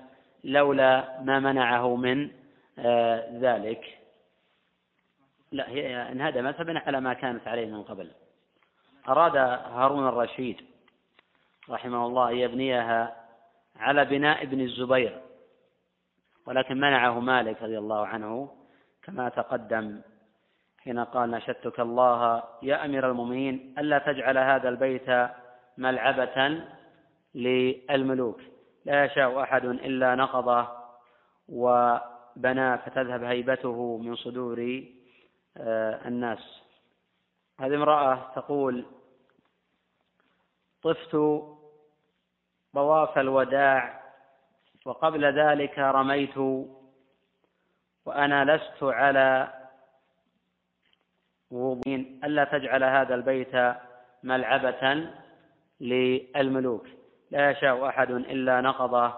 [0.45, 2.31] لولا ما منعه من
[2.79, 3.99] آه، ذلك.
[5.53, 8.11] لا هي انهدمت فبنى على ما كانت عليه من قبل.
[9.09, 10.57] أراد هارون الرشيد
[11.71, 13.17] رحمه الله أن يبنيها
[13.77, 15.21] على بناء ابن الزبير
[16.47, 18.51] ولكن منعه مالك رضي الله عنه
[19.03, 20.01] كما تقدم
[20.79, 25.31] حين قال نشدتك الله يا أمير المؤمنين ألا تجعل هذا البيت
[25.79, 26.63] ملعبة
[27.35, 28.41] للملوك.
[28.85, 30.69] لا يشاء أحد إلا نقضه
[31.49, 34.85] وبنى فتذهب هيبته من صدور
[35.57, 36.63] آه، الناس.
[37.61, 38.85] هذه امرأة تقول
[40.83, 41.17] طفت
[42.75, 44.01] طواف الوداع
[44.87, 46.37] وقبل ذلك رميت
[48.07, 49.53] وأنا لست على
[51.51, 52.21] وضوء.
[52.25, 53.77] ألا تجعل هذا البيت
[54.23, 55.11] ملعبة
[55.81, 56.87] للملوك.
[57.31, 59.15] لا يشاء أحد إلا نقضه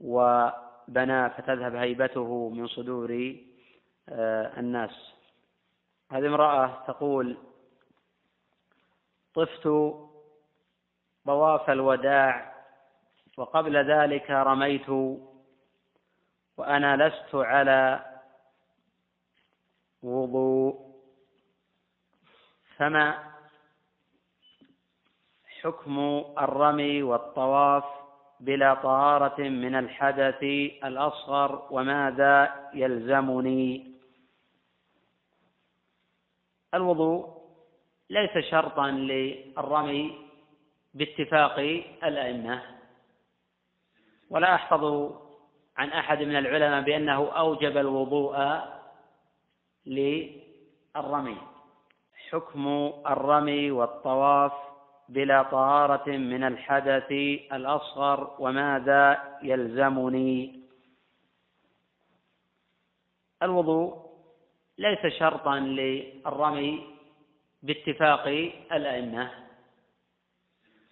[0.00, 3.36] وبنى فتذهب هيبته من صدور
[4.08, 5.14] آه، الناس.
[6.10, 7.36] هذه امرأة تقول
[9.34, 9.68] طفت
[11.26, 12.54] طواف الوداع
[13.36, 14.88] وقبل ذلك رميت
[16.56, 18.04] وأنا لست على
[20.02, 20.86] وضوء.
[22.76, 23.35] فما
[25.66, 27.84] حكم الرمي والطواف
[28.40, 30.42] بلا طهارة من الحدث
[30.84, 33.92] الأصغر وماذا يلزمني؟
[36.74, 37.42] الوضوء
[38.10, 40.18] ليس شرطا للرمي
[40.94, 41.58] باتفاق
[42.04, 42.62] الأئمة
[44.30, 45.12] ولا أحفظ
[45.76, 48.36] عن أحد من العلماء بأنه أوجب الوضوء
[49.86, 51.36] للرمي.
[52.30, 54.65] حكم الرمي والطواف
[55.08, 57.12] بلا طهارة من الحدث
[57.52, 60.60] الأصغر وماذا يلزمني؟
[63.42, 64.06] الوضوء
[64.78, 66.96] ليس شرطا للرمي
[67.62, 68.26] باتفاق
[68.72, 69.30] الأئمة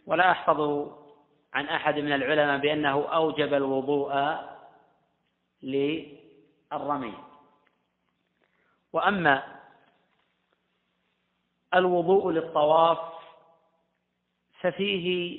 [0.06, 0.90] ولا أحفظ
[1.54, 4.38] عن أحد من العلماء بأنه أوجب الوضوء
[5.62, 7.14] للرمي.
[8.92, 9.42] وأما
[11.74, 13.13] الوضوء للطواف
[14.64, 15.38] ففيه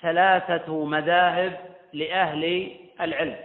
[0.00, 3.36] ثلاثة مذاهب لأهل العلم.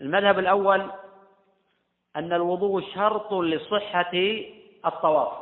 [0.00, 0.90] المذهب الأول
[2.16, 4.12] أن الوضوء شرط لصحة
[4.86, 5.32] الطواف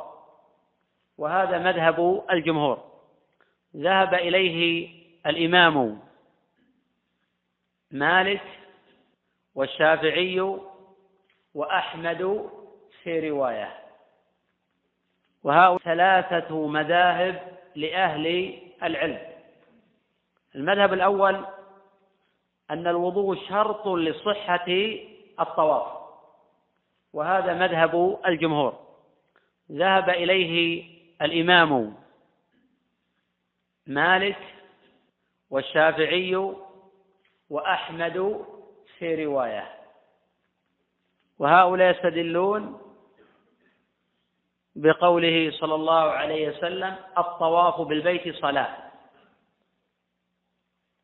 [1.17, 2.83] وهذا مذهب الجمهور.
[3.75, 4.89] ذهب إليه
[5.25, 5.99] الإمام
[7.91, 8.43] مالك
[9.55, 10.59] والشافعي
[11.53, 12.49] وأحمد
[13.03, 13.79] في رواية.
[15.43, 18.53] وهؤلاء ثلاثة مذاهب لأهل
[18.83, 19.19] العلم.
[20.55, 21.45] المذهب الأول
[22.71, 24.67] أن الوضوء شرط لصحة
[25.39, 25.87] الطواف
[27.13, 28.79] وهذا مذهب الجمهور.
[29.71, 30.83] ذهب إليه
[31.21, 31.95] الإمام
[33.87, 34.39] مالك
[35.49, 36.53] والشافعي
[37.49, 38.45] وأحمد
[38.97, 39.69] في رواية.
[41.39, 42.81] وهؤلاء يستدلون
[44.75, 48.77] بقوله صلى الله عليه وسلم الطواف بالبيت صلاة.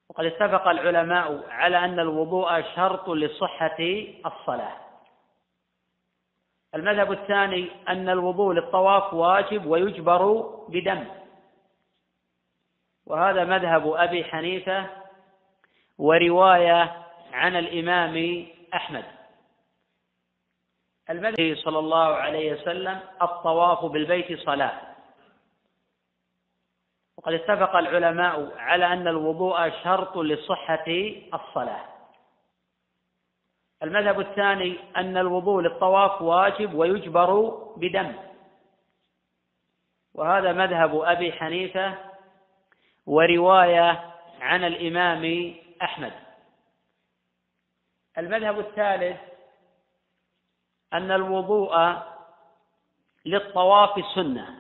[0.10, 3.78] وقد اتفق العلماء على أن الوضوء شرط لصحة
[4.26, 4.78] الصلاة.
[6.76, 11.06] المذهب الثاني أن الوضوء للطواف واجب ويجبر بدم.
[13.06, 14.88] وهذا مذهب أبي حنيفة
[15.98, 19.19] ورواية عن الإمام أحمد.
[21.10, 24.82] المذهب صلى الله عليه وسلم الطواف بالبيت صلاة.
[27.18, 30.86] وقد اتفق العلماء على أن الوضوء شرط لصحة
[31.34, 31.86] الصلاة.
[33.84, 38.14] المذهب الثاني أن الوضوء للطواف واجب ويجبر بدم.
[40.14, 41.98] وهذا مذهب أبي حنيفة
[43.06, 46.14] ورواية عن الإمام أحمد.
[48.18, 49.18] المذهب الثالث
[50.94, 51.94] أن الوضوء
[53.26, 54.56] للطواف سنة.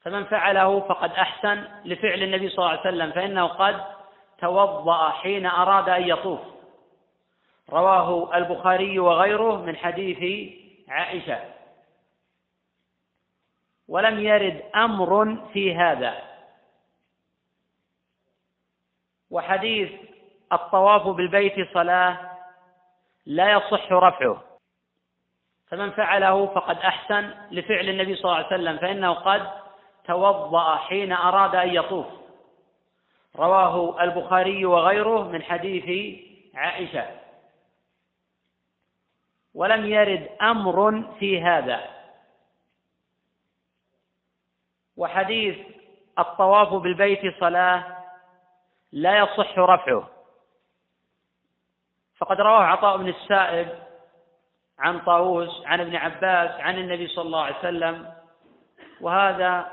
[0.00, 3.84] فمن فعله فقد أحسن لفعل النبي صلى الله عليه وسلم فإنه قد
[4.38, 6.40] توضأ حين أراد أن يطوف.
[7.70, 10.50] رواه البخاري وغيره من حديث
[10.88, 11.52] عائشة.
[13.88, 16.22] ولم يرد أمر في هذا.
[19.30, 19.92] وحديث
[20.52, 22.31] الطواف بالبيت صلاة
[23.26, 24.42] لا يصح رفعه.
[25.66, 29.50] فمن فعله فقد أحسن لفعل النبي صلى الله عليه وسلم فإنه قد
[30.04, 32.06] توضأ حين أراد أن يطوف.
[33.36, 36.18] رواه البخاري وغيره من حديث
[36.54, 37.06] عائشة.
[39.54, 41.90] ولم يرد أمر في هذا.
[44.96, 45.58] وحديث
[46.18, 48.04] الطواف بالبيت صلاة
[48.92, 50.08] لا يصح رفعه.
[52.22, 53.68] فقد رواه عطاء بن السائب
[54.78, 58.12] عن طاووس عن ابن عباس عن النبي صلى الله عليه وسلم.
[59.00, 59.72] وهذا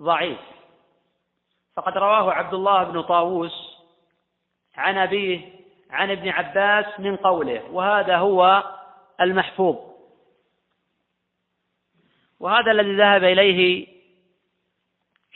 [0.00, 0.38] ضعيف.
[1.76, 3.78] فقد رواه عبد الله بن طاووس
[4.74, 5.40] عن أبيه
[5.90, 8.64] عن ابن عباس من قوله وهذا هو
[9.20, 9.76] المحفوظ.
[12.40, 13.88] وهذا الذي ذهب إليه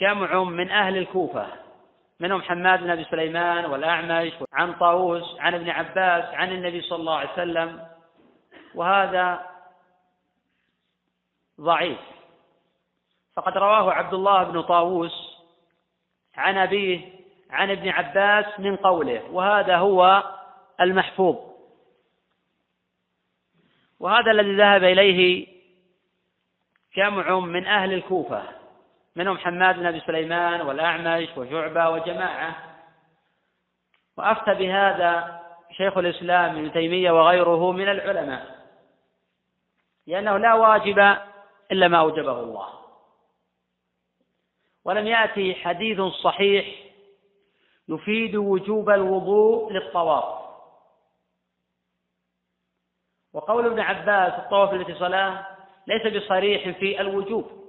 [0.01, 1.69] جمع من أهل الكوفة.
[2.20, 7.16] منهم حماد بن أبي سليمان والأعمش عن طاووس عن ابن عباس عن النبي صلى الله
[7.16, 7.86] عليه وسلم.
[8.74, 9.46] وهذا
[11.60, 11.98] ضعيف.
[13.36, 15.36] فقد رواه عبد الله بن طاووس
[16.36, 17.00] عن أبيه
[17.50, 20.24] عن ابن عباس من قوله وهذا هو
[20.80, 21.36] المحفوظ.
[24.00, 25.46] وهذا الذي ذهب إليه
[26.96, 28.59] جمع من أهل الكوفة.
[29.20, 32.56] منهم حماد بن أبي سليمان والأعمش وشعبة وجماعة.
[34.16, 35.40] وأفتى بهذا
[35.70, 38.66] شيخ الإسلام ابن تيمية وغيره من العلماء
[40.06, 40.98] لأنه لا واجب
[41.72, 42.68] إلا ما أوجبه الله.
[44.84, 46.66] ولم يأتي حديث صحيح
[47.88, 50.40] يفيد وجوب الوضوء للطواف.
[53.32, 55.46] وقول ابن عباس الطواف التي صلاة
[55.86, 57.59] ليس بصريح في الوجوب.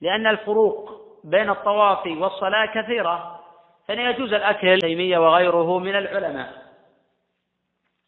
[0.00, 3.44] لأن الفروق بين الطواف والصلاة كثيرة
[3.88, 6.66] فإن يجوز الأكل تيمية وغيره من العلماء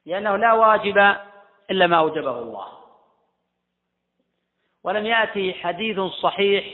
[0.06, 0.98] لأنه لا واجب
[1.70, 2.68] إلا ما أوجبه الله.
[4.84, 6.64] ولم يأتي حديث صحيح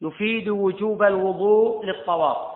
[0.00, 2.52] يفيد وجوب الوضوء للطواف.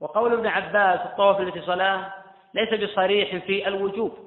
[0.00, 2.12] وقول ابن عباس الطواف التي صلاة
[2.54, 4.18] ليس بصريح في الوجوب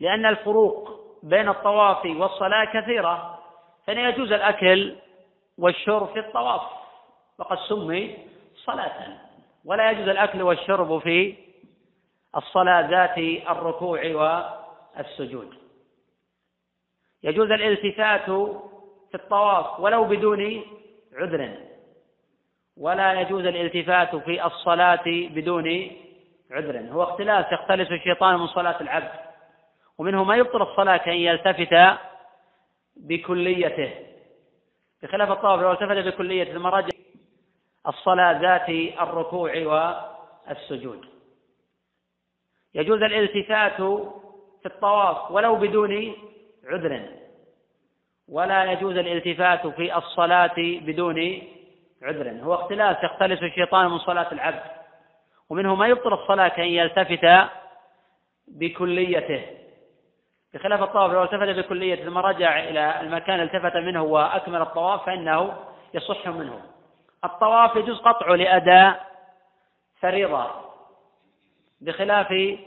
[0.00, 3.38] لأن الفروق بين الطواف والصلاة كثيرة
[3.86, 4.96] فإن يجوز الأكل
[5.58, 6.62] والشرب في الطواف.
[7.38, 8.16] وقد سمي
[8.56, 9.18] صلاة.
[9.64, 11.34] ولا يجوز الأكل والشرب في
[12.36, 13.18] الصلاة ذات
[13.50, 15.54] الركوع والسجود.
[17.22, 18.30] يجوز الالتفات
[19.10, 20.62] في الطواف ولو بدون
[21.14, 21.56] عذر.
[22.76, 25.90] ولا يجوز الالتفات في الصلاة بدون
[26.50, 26.92] عذر.
[26.92, 29.23] هو اختلاس يختلس الشيطان من صلاة العبد.
[29.98, 31.98] ومنه ما يبطل الصلاة كأن يلتفت
[32.96, 33.90] بكليته.
[35.02, 36.88] بخلاف الطواف لو التفت بكليته ثم رجع
[37.88, 38.68] الصلاة ذات
[39.00, 39.52] الركوع
[40.46, 41.04] والسجود.
[42.74, 43.76] يجوز الالتفات
[44.62, 46.14] في الطواف ولو بدون
[46.64, 47.08] عذر
[48.28, 51.42] ولا يجوز الالتفات في الصلاة بدون
[52.02, 52.30] عذر.
[52.42, 54.70] هو اختلاس يختلس الشيطان من صلاة العبد.
[55.50, 57.50] ومنه ما يبطل الصلاة كأن يلتفت
[58.48, 59.63] بكليته.
[60.54, 65.56] بخلاف الطواف لو التفت بكلية ثم رجع إلى المكان التفت منه وأكمل الطواف فإنه
[65.94, 66.60] يصح منه.
[67.24, 69.06] الطواف يجوز قطعه لأداء
[70.00, 70.46] فريضة
[71.80, 72.58] بخلاف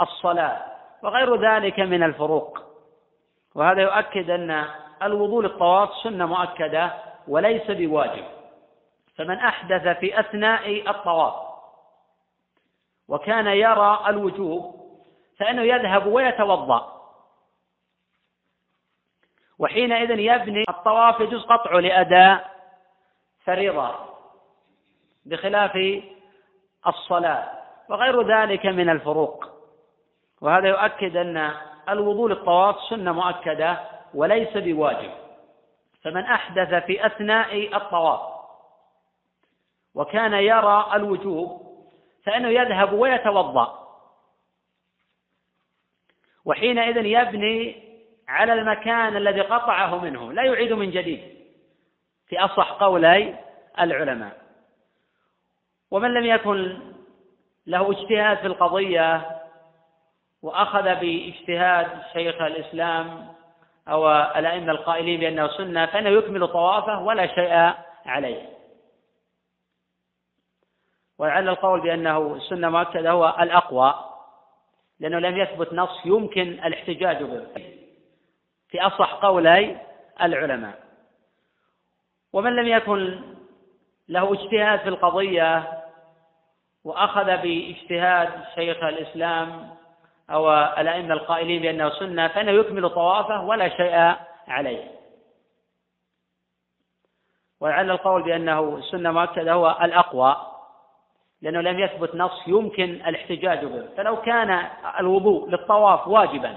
[0.00, 0.62] الصلاة
[1.02, 2.58] وغير ذلك من الفروق.
[3.54, 4.64] وهذا يؤكد أن
[5.02, 6.92] الوضوء للطواف سنة مؤكدة
[7.28, 8.24] وليس بواجب.
[9.16, 11.34] فمن أحدث في أثناء الطواف
[13.08, 14.74] وكان يرى الوجوب
[15.38, 16.91] فإنه يذهب ويتوضأ.
[19.62, 22.50] وحينئذ يبني الطواف يجوز قطعه لأداء
[23.44, 23.94] فريضة
[25.24, 26.02] بخلاف
[26.86, 27.50] الصلاة
[27.88, 29.46] وغير ذلك من الفروق.
[30.40, 31.54] وهذا يؤكد أن
[31.88, 33.80] الوضوء للطواف سنة مؤكدة
[34.14, 35.10] وليس بواجب.
[36.02, 38.20] فمن أحدث في أثناء الطواف
[39.94, 41.62] وكان يرى الوجوب
[42.24, 43.78] فإنه يذهب ويتوضأ.
[46.44, 47.91] وحينئذ يبني
[48.32, 51.20] على المكان الذي قطعه منه لا يعيد من جديد.
[52.28, 53.38] في أصح قولي
[53.80, 54.38] العلماء.
[55.90, 56.78] ومن لم يكن
[57.66, 59.40] له اجتهاد في القضية
[60.42, 63.32] وأخذ باجتهاد شيخ الإسلام
[63.88, 67.72] أو الأئمة القائلين بأنه سنة فإنه يكمل طوافه ولا شيء
[68.06, 68.48] عليه.
[71.18, 73.94] ولعل القول بأنه السنة مؤكدة هو الأقوى
[75.00, 77.81] لأنه لم يثبت نص يمكن الاحتجاج به.
[78.72, 79.80] في أصح قولي
[80.22, 80.78] العلماء.
[82.32, 83.20] ومن لم يكن
[84.08, 85.82] له اجتهاد في القضية
[86.84, 89.70] وأخذ باجتهاد شيخ الإسلام
[90.30, 94.14] أو الأئمة القائلين بأنه سنة فإنه يكمل طوافه ولا شيء
[94.48, 94.90] عليه.
[97.60, 100.36] ولعل القول بأنه السنة مؤكدة هو الأقوى
[101.42, 103.88] لأنه لم يثبت نص يمكن الاحتجاج به.
[103.96, 104.68] فلو كان
[105.00, 106.56] الوضوء للطواف واجبا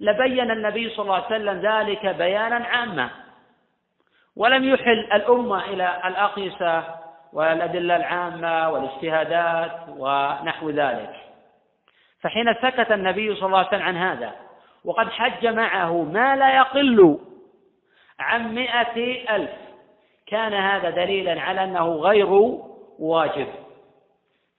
[0.00, 3.10] لبين النبي صلى الله عليه وسلم ذلك بيانا عاما.
[4.36, 6.84] ولم يحل الأمة إلى الأقيسة
[7.32, 11.14] والأدلة العامة والاجتهادات ونحو ذلك.
[12.20, 14.32] فحين سكت النبي صلى الله عليه وسلم عن هذا
[14.84, 17.18] وقد حج معه ما لا يقل
[18.18, 19.50] عن مئة ألف
[20.26, 22.58] كان هذا دليلا على أنه غير
[22.98, 23.48] واجب.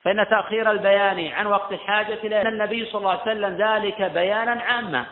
[0.01, 5.05] فإن تأخير البيان عن وقت الحاجة إلى النبي صلى الله عليه وسلم ذلك بيانا عاما.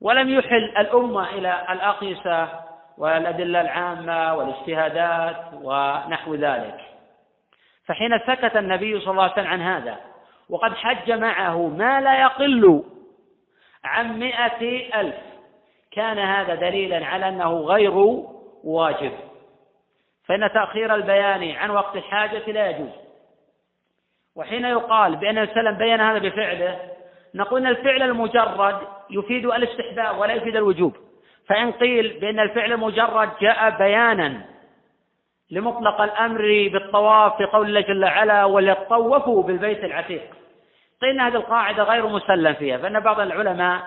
[0.00, 2.48] ولم يحل الأمة إلى الأقيسة
[2.98, 6.80] والأدلة العامة والاجتهادات ونحو ذلك.
[7.86, 9.96] فحين سكت النبي صلى الله عليه وسلم عن هذا
[10.50, 12.84] وقد حج معه ما لا يقل
[13.84, 15.16] عن مئة ألف
[15.90, 17.94] كان هذا دليلا على أنه غير
[18.64, 19.12] واجب.
[20.24, 23.08] فإن تأخير البيان عن وقت الحاجة لا يجوز.
[24.36, 26.97] وحين يقال بأن السلام بين هذا بفعله
[27.34, 28.78] نقول أن الفعل المجرد
[29.10, 30.96] يفيد الاستحباب ولا يفيد الوجوب.
[31.48, 34.44] فإن قيل بأن الفعل المجرد جاء بيانا
[35.50, 40.22] لمطلق الأمر بالطواف في قول الله جل وعلا وليطوفوا بالبيت العتيق.
[41.02, 43.82] قيل أن هذه القاعدة غير مسلم فيها فإن بعض العلماء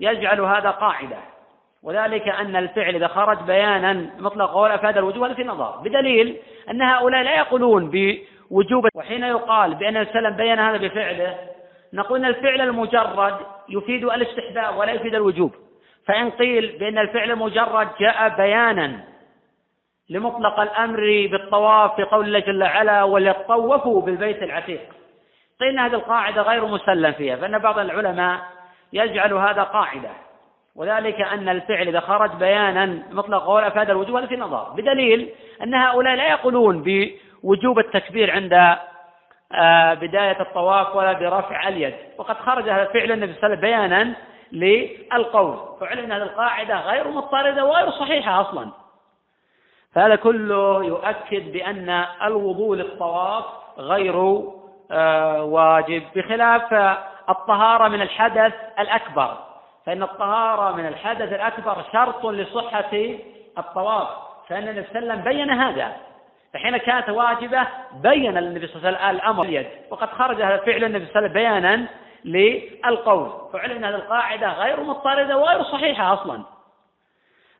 [0.00, 1.18] يجعل هذا قاعدة.
[1.82, 5.70] وذلك أن الفعل إذا خرج بيانا مطلق قول أفاد الوجوب هذا في نظر.
[5.70, 6.36] بدليل
[6.70, 11.53] أن هؤلاء لا يقولون بوجوب وحين يقال بأن السلام بين هذا بفعله
[11.94, 13.36] نقول أن الفعل المجرد
[13.68, 15.54] يفيد الاستحباب ولا يفيد الوجوب.
[16.06, 19.04] فإن قيل بأن الفعل المجرد جاء بيانا
[20.10, 24.80] لمطلق الأمر بالطواف في قول الله جل وعلا وليطوفوا بالبيت العتيق.
[25.60, 28.40] قيل أن هذه القاعدة غير مسلم فيها فإن بعض العلماء
[28.92, 30.10] يجعل هذا قاعدة.
[30.76, 34.70] وذلك أن الفعل إذا خرج بيانا مطلق قول أفاد الوجوب هذا في نظر.
[34.76, 35.28] بدليل
[35.62, 38.76] أن هؤلاء لا يقولون بوجوب التكبير عند
[39.94, 41.94] بداية الطواف ولا برفع اليد.
[42.18, 44.14] وقد خرج هذا فعل النبي صلى الله عليه وسلم بيانا
[44.52, 48.70] للقول فعلم هذه القاعدة غير مضطردة وغير صحيحة أصلا.
[49.94, 53.44] فهذا كله يؤكد بأن الوضوء للطواف
[53.78, 54.42] غير
[54.90, 56.72] آه، واجب بخلاف
[57.28, 59.36] الطهارة من الحدث الأكبر.
[59.86, 63.16] فإن الطهارة من الحدث الأكبر شرط لصحة
[63.58, 64.08] الطواف.
[64.48, 65.96] فإن النبي صلى الله عليه وسلم بين هذا.
[66.54, 70.84] فحين كانت واجبة بين النبي صلى الله عليه وسلم الأمر اليد وقد خرج هذا فعل
[70.84, 71.86] النبي صلى الله عليه وسلم بيانا
[72.24, 73.30] للقول.
[73.52, 76.42] فعلم هذه القاعدة غير مضطردة وغير صحيحة أصلا.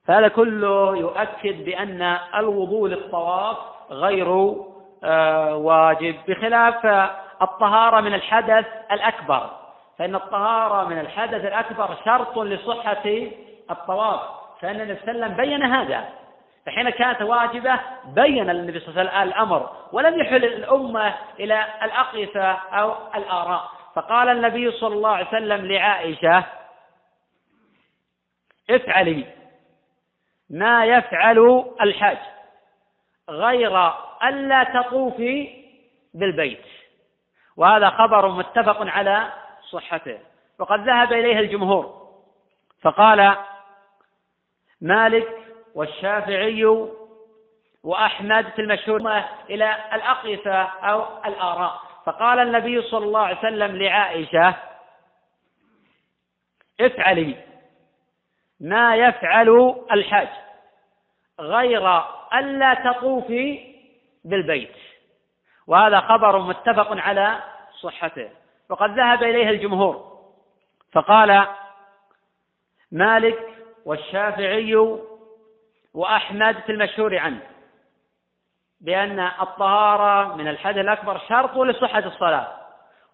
[0.06, 3.56] فهذا كله يؤكد بأن الوضوء للطواف
[3.90, 4.54] غير
[5.04, 6.86] آه، واجب بخلاف
[7.42, 9.50] الطهارة من الحدث الأكبر.
[9.98, 13.04] فإن الطهارة من الحدث الأكبر شرط لصحة
[13.70, 14.20] الطواف.
[14.60, 16.04] فإن النبي صلى الله عليه وسلم بين هذا.
[16.66, 22.52] فحين كانت واجبة بين النبي صلى الله عليه وسلم الأمر ولم يحل الأمة إلى الأقيسة
[22.52, 23.70] أو الآراء.
[23.94, 26.44] فقال النبي صلى الله عليه وسلم لعائشة
[28.70, 29.26] افعلي
[30.50, 32.18] ما يفعل الحاج
[33.30, 33.92] غير
[34.24, 35.64] ألا تطوفي
[36.14, 36.64] بالبيت.
[37.56, 39.32] وهذا خبر متفق على
[39.70, 40.18] صحته.
[40.58, 42.04] وقد ذهب إليه الجمهور.
[42.82, 43.36] فقال
[44.80, 45.43] مالك
[45.74, 46.64] والشافعي
[47.82, 51.80] وأحمد في المشهور إلى الأقيسة أو الآراء.
[52.06, 54.54] فقال النبي صلى الله عليه وسلم لعائشة
[56.80, 57.36] افعلي
[58.60, 60.28] ما يفعل الحاج
[61.40, 62.02] غير
[62.34, 63.74] ألا تطوفي
[64.24, 64.76] بالبيت.
[65.66, 67.42] وهذا خبر متفق على
[67.80, 68.30] صحته.
[68.70, 70.14] وقد ذهب إليه الجمهور.
[70.92, 71.46] فقال
[72.92, 73.38] مالك
[73.84, 74.98] والشافعي
[75.94, 77.40] وأحمد في المشهور عنه
[78.80, 82.46] بأن الطهارة من الحدث الأكبر شرط لصحة الصلاة.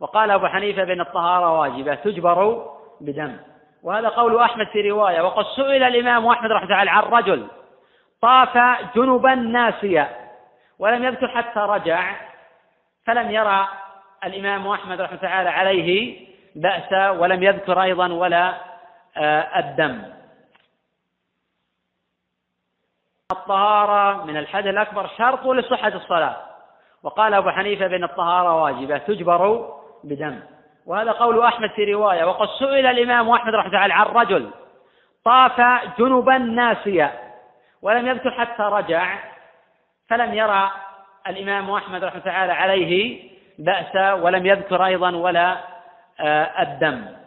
[0.01, 2.67] وقال أبو حنيفة بأن الطهارة واجبة تجبر
[3.01, 3.37] بدم.
[3.83, 5.21] وهذا قول أحمد في رواية.
[5.21, 7.47] وقد سئل الإمام أحمد رحمه الله عن رجل
[8.23, 8.59] طاف
[8.97, 10.09] جنبا ناسيا
[10.79, 12.13] ولم يذكر حتى رجع
[13.07, 13.69] فلم يرى
[14.25, 16.21] الإمام أحمد رحمه الله عليه
[16.57, 18.55] بأس ولم يذكر أيضا ولا
[19.17, 20.03] آه، الدم.
[23.33, 26.37] الطهارة من الحدث الأكبر شرط لصحة الصلاة.
[27.03, 29.69] وقال أبو حنيفة بأن الطهارة واجبة تجبر
[30.05, 30.41] بدم.
[30.87, 32.25] وهذا قول أحمد في رواية.
[32.25, 34.51] وقد سئل الإمام أحمد رحمه الله عن رجل
[35.25, 35.61] طاف
[35.99, 37.13] جنبا ناسيا
[37.83, 39.19] ولم يذكر حتى رجع
[40.09, 40.71] فلم يرى
[41.29, 43.23] الإمام أحمد رحمه الله عليه
[43.59, 45.57] بأس ولم يذكر أيضا ولا
[46.21, 47.20] آه، الدم.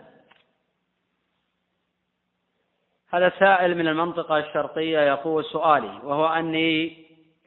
[3.14, 7.06] هذا سائل من المنطقة الشرقية يقول سؤالي وهو أني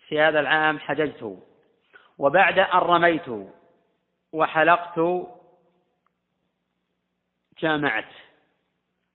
[0.09, 1.39] في هذا العام حججت
[2.19, 3.49] وبعد أن رميت
[4.33, 5.01] وحلقت
[7.59, 8.12] جامعت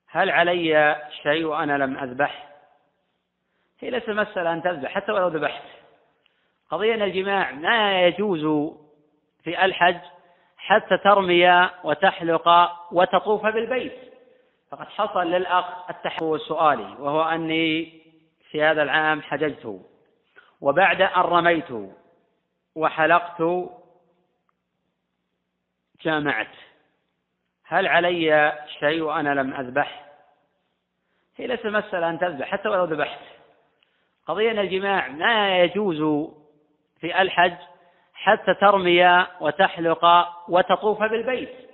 [0.08, 2.48] هل علي شيء وأنا لم أذبح؟
[3.80, 5.62] هي ليس مسألة أن تذبح حتى ولو ذبحت.
[6.70, 8.72] قضية الجماع ما يجوز
[9.44, 10.00] في الحج
[10.56, 12.48] حتى ترمي وتحلق
[12.92, 14.11] وتطوف بالبيت.
[14.72, 18.00] فقد حصل للأخ التحول سؤالي وهو أني
[18.50, 19.80] في هذا العام حججت
[20.60, 21.92] وبعد أن رميت
[22.74, 23.42] وحلقت
[26.02, 26.54] جامعت.
[27.64, 30.04] هل علي شيء وأنا لم أذبح؟
[31.36, 33.20] هي ليس مسألة أن تذبح حتى ولو ذبحت.
[34.26, 36.30] قضية أن الجماع ما يجوز
[37.00, 37.56] في الحج
[38.14, 40.04] حتى ترمي وتحلق
[40.48, 41.70] وتطوف بالبيت.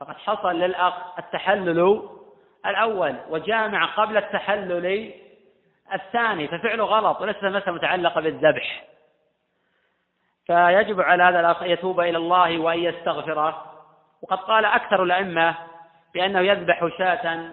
[0.00, 2.08] فقد حصل للأخ التحلل
[2.66, 5.12] الأول وجامع قبل التحلل
[5.94, 8.84] الثاني ففعله غلط وليس مسألة متعلقة بالذبح.
[10.46, 13.72] فيجب على هذا الأخ أن يتوب إلى الله وأن يستغفره.
[14.22, 15.54] وقد قال أكثر الأئمة
[16.14, 17.52] بأنه يذبح شاة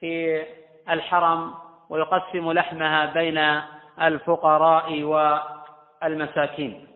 [0.00, 0.44] في
[0.90, 1.54] الحرم
[1.88, 3.62] ويقسم لحمها بين
[4.02, 5.02] الفقراء
[6.02, 6.86] والمساكين.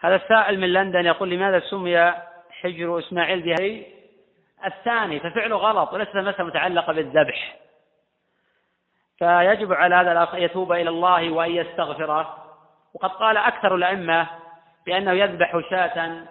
[0.00, 2.12] هذا السائل من لندن يقول لماذا سمي
[2.50, 3.99] حجر إسماعيل بهي
[4.66, 7.56] الثاني ففعله غلط وليس مسألة متعلقة بالذبح.
[9.18, 12.46] فيجب على هذا الأخ أن يتوب إلى الله وأن يستغفره.
[12.94, 14.26] وقد قال أكثر الأئمة
[14.86, 16.24] بأنه يذبح شاة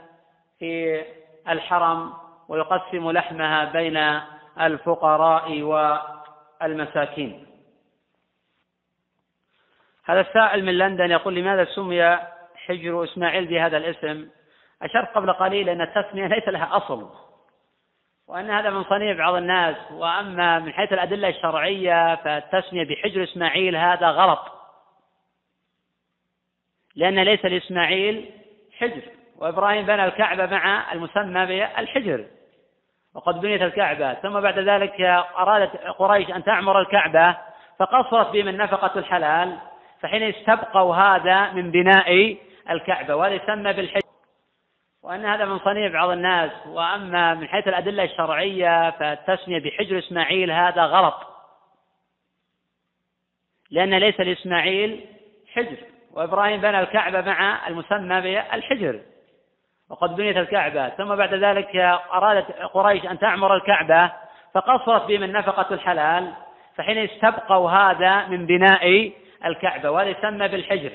[0.60, 1.04] في
[1.50, 2.14] الحرم
[2.48, 4.22] ويقسم لحمها بين
[4.62, 7.46] الفقراء والمساكين.
[10.06, 12.18] هذا السائل من لندن يقول لماذا سمي
[12.56, 14.30] حجر إسماعيل بهذا الاسم؟
[14.82, 17.29] أشرت قبل قليل أن التسمية ليس لها أصل.
[18.30, 24.08] وأن هذا من صنيع بعض الناس وأما من حيث الأدلة الشرعية فالتسمية بحجر إسماعيل هذا
[24.08, 24.40] غلط.
[26.96, 28.30] لأن ليس لإسماعيل
[28.80, 29.02] حجر
[29.38, 32.26] وإبراهيم بنى الكعبة مع المسمى بالحجر
[33.16, 34.14] وقد بنيت الكعبة.
[34.14, 35.02] ثم بعد ذلك
[35.38, 37.38] أرادت قريش أن تعمر الكعبة
[37.80, 39.58] فقصرت بهم النفقة الحلال
[40.02, 42.38] فحين استبقوا هذا من بناء
[42.70, 44.09] الكعبة وهذا يسمى بالحجر.
[45.10, 50.84] وأن هذا من صنيع بعض الناس وأما من حيث الأدلة الشرعية فالتسمية بحجر إسماعيل هذا
[50.84, 51.16] غلط.
[53.72, 55.05] لأن ليس لإسماعيل
[55.53, 55.78] حجر
[56.12, 58.99] وإبراهيم بنى الكعبة مع المسمى بالحجر.
[59.89, 61.76] وقد بنيت الكعبة ثم بعد ذلك
[62.14, 64.12] أرادت قريش أن تعمر الكعبة
[64.53, 66.34] فقصرت بهم النفقة الحلال
[66.76, 69.12] فحين استبقوا هذا من بناء
[69.45, 70.91] الكعبة وهذا يسمى بالحجر.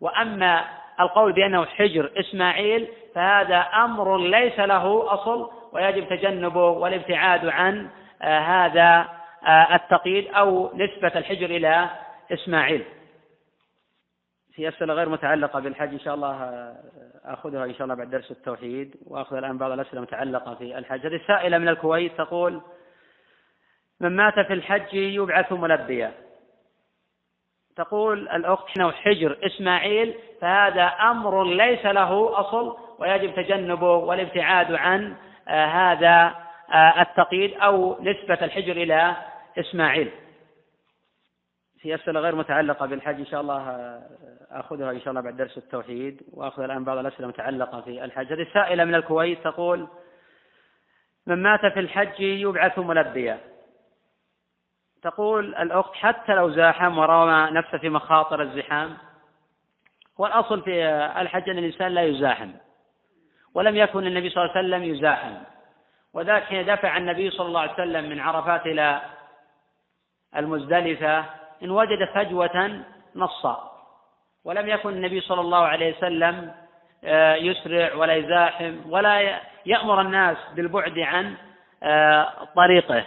[0.00, 7.88] وأما القول بأنه حجر إسماعيل فهذا أمر ليس له أصل ويجب تجنبه والابتعاد عن
[8.22, 9.08] آه، هذا
[9.46, 11.90] آه، التقييد أو نسبة الحجر إلى
[12.32, 12.84] إسماعيل.
[14.52, 16.76] في أسئلة غير متعلقة بالحج إن شاء الله آه،
[17.24, 21.06] آخذها إن شاء الله بعد درس التوحيد وآخذ الآن بعض الأسئلة المتعلقة في الحج.
[21.06, 22.60] هذه سائلة من الكويت تقول
[24.00, 26.12] من مات في الحج يبعث ملبيا.
[27.78, 35.16] تقول الأخت انه حجر إسماعيل فهذا أمر ليس له أصل ويجب تجنبه والابتعاد عن
[35.48, 36.34] آه، هذا
[36.72, 39.16] آه، التقييد أو نسبة الحجر إلى
[39.58, 40.10] إسماعيل.
[41.80, 44.02] في أسئلة غير متعلقة بالحج إن شاء الله آه،
[44.50, 48.32] آخذها إن شاء الله بعد درس التوحيد وآخذ الآن بعض الأسئلة المتعلقة في الحج.
[48.32, 49.88] هذه سائلة من الكويت تقول
[51.26, 53.38] من مات في الحج يبعث ملبيا.
[55.02, 58.96] تقول الأخت حتى لو زاحم ورمى نفسه في مخاطر الزحام
[60.18, 60.84] والأصل في
[61.20, 62.50] الحج أن الإنسان لا يزاحم
[63.54, 65.34] ولم يكن النبي صلى الله عليه وسلم يزاحم
[66.14, 69.00] وذلك حين دفع النبي صلى الله عليه وسلم من عرفات إلى
[70.36, 71.24] المزدلفة
[71.62, 72.84] إن وجد فجوة
[73.16, 73.72] نصا
[74.44, 76.52] ولم يكن النبي صلى الله عليه وسلم
[77.04, 81.34] آه، يسرع ولا يزاحم ولا يأمر الناس بالبعد عن
[81.82, 83.06] آه، طريقه.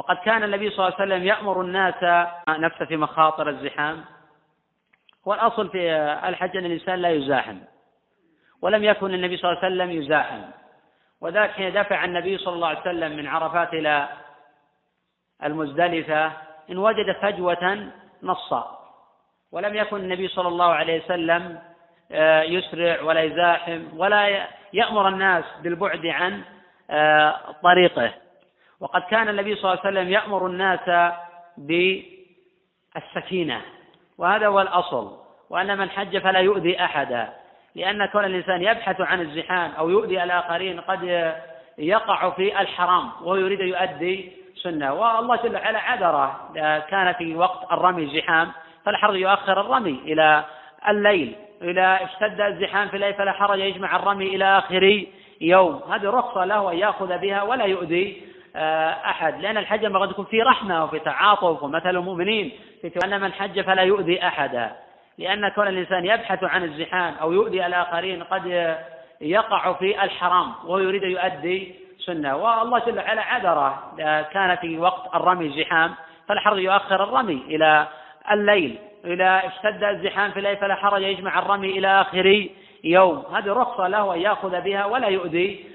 [0.00, 4.04] وقد كان النبي صلى الله عليه وسلم يأمر الناس نفسه في مخاطر الزحام.
[5.24, 5.92] والأصل في
[6.28, 7.58] الحج أن الإنسان لا يزاحم.
[8.62, 10.40] ولم يكن النبي صلى الله عليه وسلم يزاحم.
[11.20, 14.08] وذاك حين دفع النبي صلى الله عليه وسلم من عرفات إلى
[15.44, 16.32] المزدلفة
[16.70, 17.90] إن وجد فجوة
[18.22, 18.78] نصا
[19.52, 21.58] ولم يكن النبي صلى الله عليه وسلم
[22.12, 26.42] آه، يسرع ولا يزاحم ولا يأمر الناس بالبعد عن
[26.90, 28.12] آه، طريقه.
[28.80, 31.12] وقد كان النبي صلى الله عليه وسلم يأمر الناس
[32.94, 33.60] بالسكينة
[34.18, 35.16] وهذا هو الأصل
[35.50, 37.32] وأن من حج فلا يؤذي أحدا
[37.74, 41.32] لأن كون الإنسان يبحث عن الزحام أو يؤذي الآخرين قد
[41.78, 44.32] يقع في الحرام وهو يريد أن يؤدي
[44.62, 44.94] سنة.
[44.94, 46.50] والله جل وعلا عذره
[46.90, 48.52] كان في وقت الرمي زحام
[48.84, 50.44] فالحرج يؤخر الرمي إلى
[50.88, 55.06] الليل إذا اشتد الزحام في الليل فلا حرج يجمع الرمي إلى آخر
[55.40, 55.80] يوم.
[55.92, 59.40] هذه رخصة له أن يأخذ بها ولا يؤذي أحد.
[59.40, 62.52] لأن الحج أن يكون فيه رحمة وفي تعاطف ومثل المؤمنين.
[62.82, 64.72] في أن من حج فلا يؤذي أحدا.
[65.18, 68.76] لأن كون الإنسان يبحث عن الزحام أو يؤذي الآخرين قد
[69.20, 71.74] يقع في الحرام وهو يريد أن يؤدي
[72.06, 72.36] سنة.
[72.36, 73.82] والله جل وعلا عذره
[74.32, 75.94] كان في وقت الرمي زحام
[76.28, 77.86] فلا حرج يؤخر الرمي إلى
[78.30, 78.78] الليل.
[79.04, 82.48] إذا اشتد الزحام في الليل فلا حرج يجمع الرمي إلى آخر
[82.84, 83.24] يوم.
[83.34, 85.69] هذه رخصة له أن يأخذ بها ولا يؤذي آه،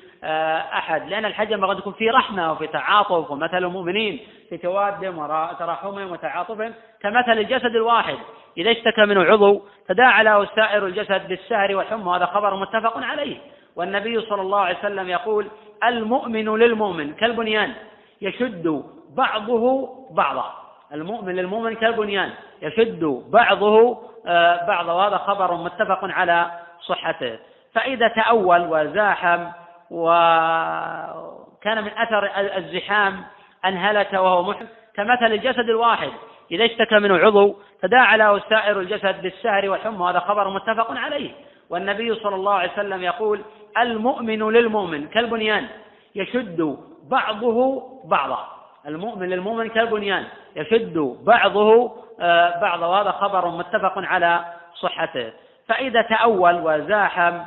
[0.77, 4.19] أحد لأن الحج ينبغي أن يكون فيه رحمة وفي تعاطف ومثل المؤمنين
[4.49, 8.17] في توادهم وتراحمهم وتعاطفهم كمثل الجسد الواحد.
[8.57, 13.37] إذا اشتكى منه عضو تداعى له سائر الجسد بالسهر والحمى وهذا خبر متفق عليه.
[13.75, 15.47] والنبي صلى الله عليه وسلم يقول
[15.83, 17.73] المؤمن للمؤمن كالبنيان
[18.21, 20.53] يشد بعضه بعضا.
[20.93, 22.31] المؤمن للمؤمن كالبنيان
[22.61, 23.97] يشد بعضه
[24.27, 24.93] آه، بعضا.
[24.93, 27.39] وهذا خبر متفق على صحته.
[27.73, 29.45] فإذا تأول وزاحم
[29.91, 33.23] وكان من أثر الزحام
[33.65, 36.11] أن هلك وهو محرم كمثل الجسد الواحد.
[36.51, 41.31] إذا اشتكى منه عضو تداعى له سائر الجسد بالسهر والحمى وهذا خبر متفق عليه.
[41.69, 43.41] والنبي صلى الله عليه وسلم يقول
[43.77, 45.67] المؤمن للمؤمن كالبنيان
[46.15, 48.47] يشد بعضه بعضا.
[48.87, 50.23] المؤمن للمؤمن كالبنيان
[50.55, 52.87] يشد بعضه آه، بعضا.
[52.87, 54.45] وهذا خبر متفق على
[54.75, 55.33] صحته.
[55.67, 57.39] فإذا تأول وزاحم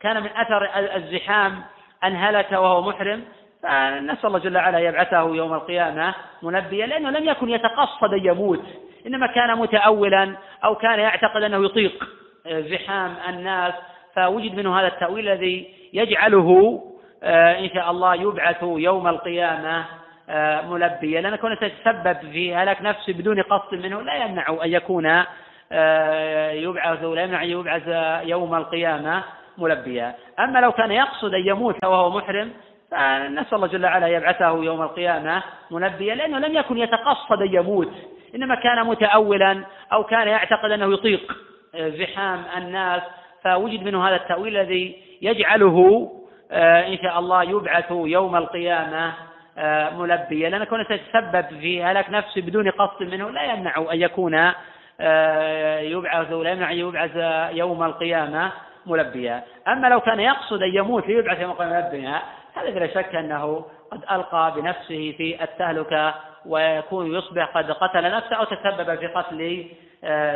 [0.00, 1.62] وكان من أثر الزحام
[2.04, 3.24] أن هلك وهو محرم.
[3.62, 8.64] فنسأل الله جل وعلا يبعثه يوم القيامة منبيا لأنه لم يكن يتقصد أن يموت
[9.06, 12.04] إنما كان متأولا أو كان يعتقد أنه يطيق.
[12.46, 13.74] زحام الناس
[14.16, 16.80] فوجد منه هذا التأويل الذي يجعله
[17.22, 19.84] آه، إن شاء الله يبعث يوم القيامة
[20.28, 25.24] آه، ملبيا لأن كونه تتسبب في هلاك نفسه بدون قصد منه لا يمنع أن يكون
[25.72, 27.82] آه، يبعث لا يمنع أن يبعث
[28.28, 29.22] يوم القيامة.
[29.60, 32.50] ملبيا أما لو كان يقصد أن يموت وهو محرم
[32.90, 37.92] فنسأل الله جل وعلا يبعثه يوم القيامة منبيا لأنه لم يكن يتقصد أن يموت.
[38.34, 41.36] إنما كان متأولا أو كان يعتقد أنه يطيق
[41.74, 43.02] زحام الناس.
[43.44, 46.10] فوجد منه هذا التأويل الذي يجعله
[46.52, 49.12] آه، إن شاء الله يبعث يوم القيامة
[49.58, 54.52] آه، ملبيا لأن كونه تتسبب في هلاك نفسه بدون قصد منه لا يمنع أن يكون
[55.00, 57.16] آه، يبعث لا يمنع أن يبعث
[57.56, 58.52] يوم القيامة.
[58.86, 59.42] ملبيا.
[59.68, 62.22] أما لو كان يقصد أن يموت ليبعث يوم القيامة ملبيا
[62.54, 66.14] هذا بلا شك أنه قد ألقى بنفسه في التهلكة
[66.46, 69.66] ويكون يصبح قد قتل نفسه أو تسبب في قتل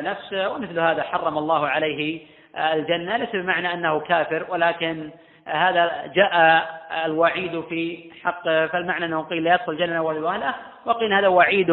[0.05, 0.51] نفسه.
[0.51, 2.21] ومثل هذا حرم الله عليه
[2.57, 3.17] الجنة.
[3.17, 5.11] ليس بمعنى أنه كافر ولكن
[5.47, 6.65] هذا جاء
[7.05, 10.55] الوعيد في حق فالمعنى أنه قيل لا يدخل الجنة ولا
[10.87, 11.71] وقيل هذا وعيد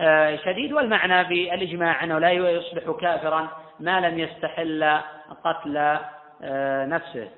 [0.00, 0.72] آه، شديد.
[0.72, 5.00] والمعنى بالإجماع أنه لا يصبح كافرا ما لم يستحل
[5.44, 5.98] قتل
[6.42, 7.30] آه، نفسه.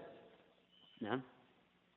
[1.03, 1.21] نعم.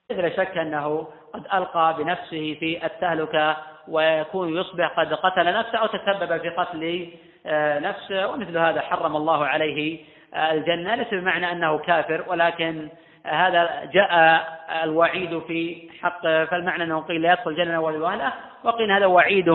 [0.10, 3.58] لا شك أنه قد ألقى بنفسه في التهلكة
[3.88, 7.10] ويكون يصبح قد قتل نفسه أو تسبب في قتل
[7.46, 8.28] آه، نفسه.
[8.28, 10.00] ومثل هذا حرم الله عليه
[10.36, 10.96] الجنة.
[10.96, 12.90] ليس بمعنى أنه كافر ولكن
[13.24, 14.44] هذا جاء
[14.84, 16.22] الوعيد في حق.
[16.22, 18.32] فالمعنى أنه قيل لا يدخل الجنة ولا
[18.64, 19.50] وقيل هذا وعيد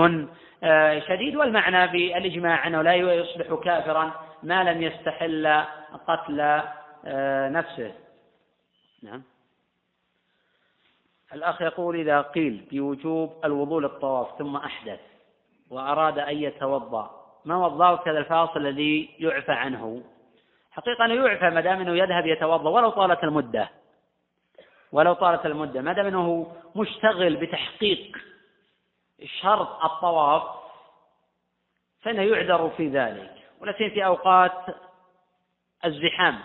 [0.65, 1.37] آه، شديد.
[1.37, 4.11] والمعنى بالإجماع أنه لا يصبح كافرا
[4.45, 5.65] ما لم يستحل
[6.09, 6.41] قتل
[7.07, 7.95] آه، نفسه.
[9.03, 9.23] نعم.
[11.33, 15.01] الأخ يقول إذا قيل بوجوب الوضوء للطواف ثم أحدث
[15.71, 20.03] وأراد أن يتوضأ ما الضابط هذا الفاصل الذي يعفى عنه؟
[20.71, 23.71] حقيقة أنه يعفى ما دام أنه يذهب يتوضأ ولو طالت المدة.
[24.93, 28.17] ولو طالت المدة ما دام أنه مشتغل بتحقيق
[29.41, 30.43] شرط الطواف
[32.01, 33.44] فإنه يعذر في ذلك.
[33.61, 34.65] ولا في أوقات
[35.85, 36.39] الزحام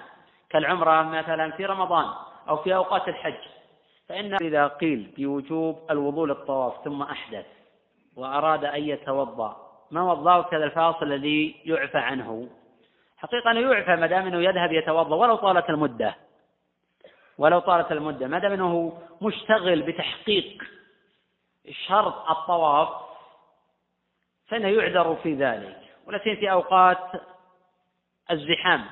[0.49, 2.06] كالعمرة مثلا في رمضان
[2.49, 3.60] أو في أوقات الحج.
[4.10, 7.45] فإن إذا قيل بوجوب الوضوء للطواف ثم أحدث
[8.15, 12.49] وأراد أن يتوضأ ما الضابط هذا الفاصل الذي يعفى عنه؟
[13.18, 16.15] حقيقة أنه يعفى ما دام أنه يذهب يتوضأ ولو طالت المدة.
[17.38, 20.64] ولو طالت المدة ما دام أنه مشتغل بتحقيق
[21.88, 22.90] شرط الطواف
[24.48, 25.89] فإنه يعذر في ذلك.
[26.10, 26.98] ولا في أوقات
[28.31, 28.86] الزحام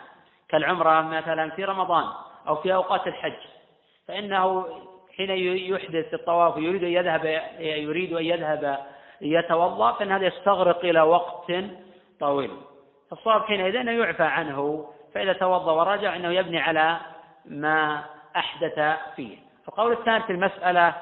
[0.50, 2.04] كالعمرة مثلا في رمضان
[2.48, 3.34] أو في أوقات الحج
[4.08, 4.66] فإنه
[5.18, 5.30] حين
[5.76, 7.26] يحدث الطواف ويريد أن يذهب
[7.60, 8.86] يريد أن يذهب
[9.22, 11.54] يتوضأ فإن هذا يستغرق إلى وقت
[12.20, 12.52] طويل.
[13.10, 16.98] فالصواب حينئذ أنه يعفى عنه فإذا توضأ ورجع أنه يبني على
[17.46, 18.04] ما
[18.36, 19.38] أحدث فيه.
[19.68, 20.96] القول الثاني في المسألة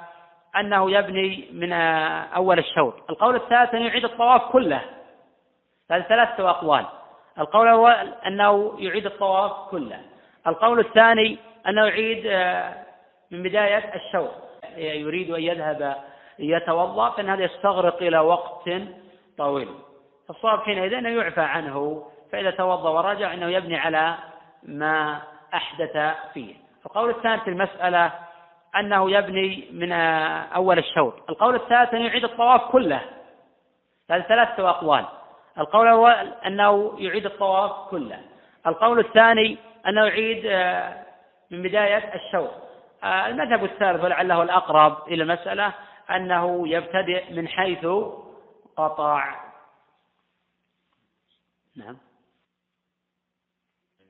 [0.59, 4.81] أنه يبني من أول الشوط القول الثالث أنه يعيد الطواف كله.
[5.87, 6.85] ثلاثة أقوال.
[7.39, 9.99] القول الأول أنه يعيد الطواف كله.
[10.47, 11.37] القول الثاني
[11.67, 12.73] أنه يعيد آه،
[13.31, 14.31] من بداية الشوط
[14.77, 15.95] يريد أن يذهب
[16.39, 18.69] يتوضأ فإن هذا يستغرق إلى وقت
[19.37, 19.69] طويل.
[20.27, 24.15] فالصواب حينئذ أنه يعفى عنه فإذا توضأ ورجع أنه يبني على
[24.63, 25.21] ما
[25.53, 26.55] أحدث فيه.
[26.85, 28.11] القول الثاني في المسألة
[28.75, 29.91] أنه يبني من
[30.55, 33.01] أول الشوط القول الثالث أنه يعيد الطواف كله.
[34.11, 35.05] هذه ثلاثة أقوال.
[35.57, 38.21] القول الأول أنه يعيد الطواف كله.
[38.67, 39.57] القول الثاني
[39.87, 41.05] أنه يعيد آه،
[41.51, 42.51] من بداية الشوط
[43.03, 45.73] آه، المذهب الثالث ولعله الأقرب إلى المسألة
[46.09, 47.85] أنه يبتدئ من حيث
[48.77, 49.45] قطع
[51.75, 51.97] نعم.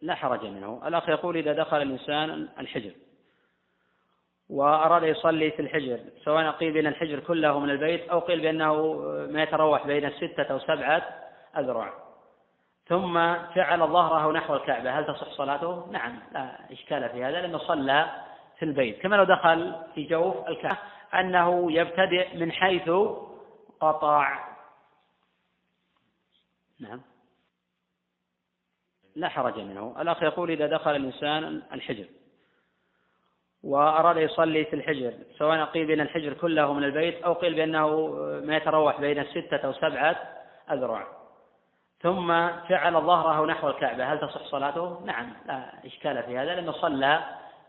[0.01, 0.81] لا حرج منه.
[0.87, 2.91] الأخ يقول إذا دخل الإنسان الحجر
[4.49, 8.95] وأراد يصلي في الحجر سواء قيل بأن الحجر كله من البيت أو قيل بأنه
[9.31, 11.24] ما يتروح بين الستة أو سبعة
[11.57, 11.93] أذرع.
[12.87, 13.13] ثم
[13.55, 14.99] جعل ظهره نحو الكعبة.
[14.99, 18.23] هل تصح صلاته؟ نعم لا إشكال في هذا لأنه صلى
[18.59, 19.01] في البيت.
[19.01, 20.77] كما لو دخل في جوف الكعبة
[21.13, 22.89] أنه يبتدئ من حيث
[23.79, 24.55] قطع.
[26.79, 27.01] نعم.
[29.15, 29.95] لا حرج منه.
[30.01, 32.05] الأخ يقول إذا دخل الإنسان الحجر
[33.63, 38.07] وأراد يصلي في الحجر سواء قيل بأن الحجر كله من البيت أو قيل بأنه
[38.43, 40.15] ما يتروح بين الستة أو سبعة
[40.71, 41.14] أذرع.
[42.01, 44.13] ثم جعل ظهره نحو الكعبة.
[44.13, 47.19] هل تصح صلاته؟ نعم لا إشكال في هذا لأنه صلى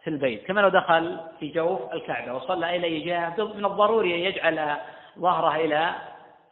[0.04, 4.76] في البيت كما لو دخل في جوف الكعبة وصلى إلى جهة من الضروري أن يجعل
[5.18, 5.94] ظهره إلى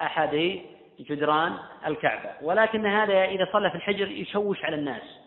[0.02, 0.60] أحد
[1.00, 1.52] جدران
[1.86, 2.30] الكعبة.
[2.42, 5.20] ولكن هذا إذا صلى في الحجر يشوش على الناس.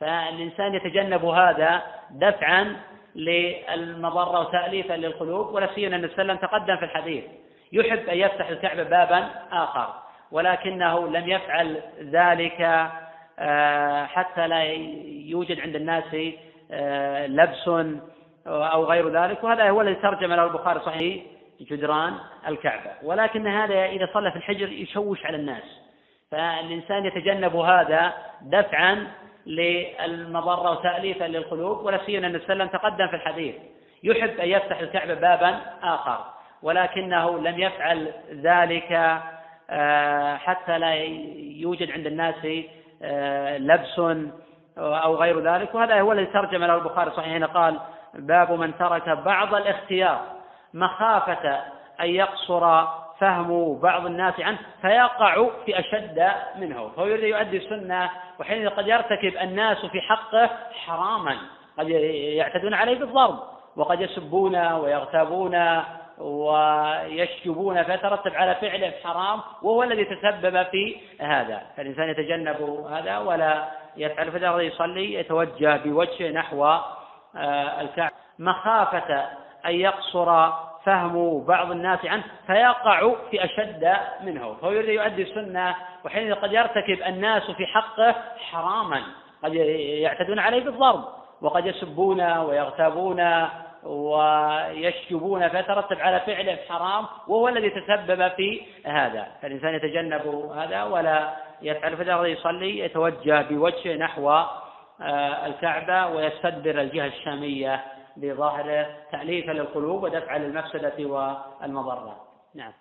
[0.00, 2.76] فالإنسان يتجنب هذا دفعا
[3.14, 7.24] للمضرة وتأليفا للقلوب ولا سيما أن وسلم تقدم في الحديث.
[7.72, 10.03] يحب أن يفتح الكعبة بابا آخر.
[10.34, 12.88] ولكنه لم يفعل ذلك
[13.38, 14.62] آه، حتى لا
[15.26, 16.16] يوجد عند الناس
[16.70, 17.68] آه، لبس
[18.46, 19.44] أو غير ذلك.
[19.44, 21.22] وهذا هو الذي ترجم له البخاري صحيح
[21.60, 22.14] جدران
[22.48, 22.90] الكعبة.
[23.02, 25.80] ولكن هذا إذا صلى في الحجر يشوش على الناس.
[26.30, 28.12] فالإنسان يتجنب هذا
[28.42, 29.06] دفعا
[29.46, 33.54] للمضرة وتأليفا للقلوب ولا سيما أن وسلم تقدم في الحديث.
[34.02, 36.24] يحب أن يفتح الكعبة بابا آخر
[36.62, 39.20] ولكنه لم يفعل ذلك
[40.36, 40.94] حتى لا
[41.60, 42.34] يوجد عند الناس
[43.02, 43.98] آه، لبس
[44.78, 45.74] أو غير ذلك.
[45.74, 47.80] وهذا هو الذي ترجم له البخاري صحيح قال
[48.14, 50.20] باب من ترك بعض الاختيار
[50.74, 51.60] مخافة
[52.00, 52.86] أن يقصر
[53.20, 56.28] فهم بعض الناس عنه فيقع في أشد
[56.58, 56.88] منه.
[56.96, 58.10] فهو يريد يؤدي السنة
[58.40, 60.50] وحين قد يرتكب الناس في حقه
[60.86, 61.36] حراما
[61.78, 63.38] قد يعتدون عليه بالضرب
[63.76, 65.82] وقد يسبون ويغتابون
[66.18, 71.62] ويشجبون فيترتب على فعله حرام وهو الذي تسبب في هذا.
[71.76, 73.64] فالإنسان يتجنب هذا ولا
[73.96, 78.14] يفعل فإذا يصلي يتوجه بوجهه نحو آه، الكعبة.
[78.38, 79.26] مخافة
[79.66, 80.50] أن يقصر
[80.84, 84.54] فهم بعض الناس عنه فيقع في أشد منه.
[84.54, 85.74] فهو يريد يؤدي السنة
[86.04, 88.14] وحين قد يرتكب الناس في حقه
[88.50, 89.02] حراما.
[89.44, 91.04] قد يعتدون عليه بالضرب
[91.42, 93.48] وقد يسبون ويغتابون
[93.84, 99.28] ويشجبون فيترتب على فعله حرام وهو الذي تسبب في هذا.
[99.42, 104.30] فالإنسان يتجنب هذا ولا يفعل فإذا يصلي يتوجه بوجهه نحو
[105.00, 107.84] آه، الكعبة ويستدبر الجهة الشامية
[108.16, 112.28] بظاهره تأليفا للقلوب ودفعا للمفسدة والمضرة.
[112.54, 112.72] نعم.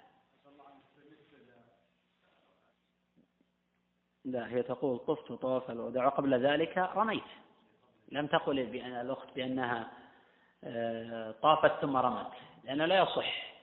[4.26, 7.24] لا هي تقول طفت طواف الوداع وقبل ذلك رميت.
[8.12, 9.88] لم تقل بأن الأخت بأنها
[11.42, 12.32] طافت ثم رمت
[12.64, 13.54] لأنه لا يصح.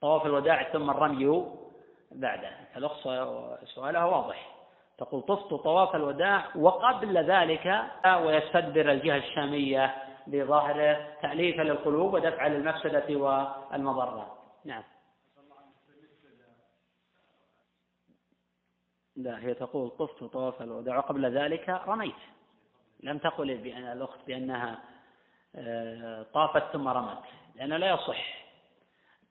[0.00, 1.46] طواف الوداع ثم الرمي
[2.12, 2.50] بعده.
[2.76, 3.02] الأخت
[3.64, 4.54] سؤالها واضح.
[4.98, 9.94] تقول طفت طواف الوداع وقبل ذلك ويستدبر الجهة الشامية
[10.26, 14.38] بظاهره تأليفا للقلوب ودفعا للمفسدة والمضرة.
[14.64, 14.82] نعم.
[19.16, 22.14] لا هي تقول طفت طواف الوداع وقبل ذلك رميت.
[23.00, 24.93] لم تقل بأن الأخت بأنها آه،
[26.34, 27.18] طافت ثم رمت
[27.54, 28.44] لأنه لا يصح.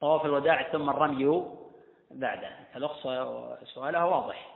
[0.01, 1.45] طواف الوداع ثم الرمي
[2.11, 2.49] بعده.
[2.75, 2.99] الأخت
[3.63, 4.47] سؤالها واضح.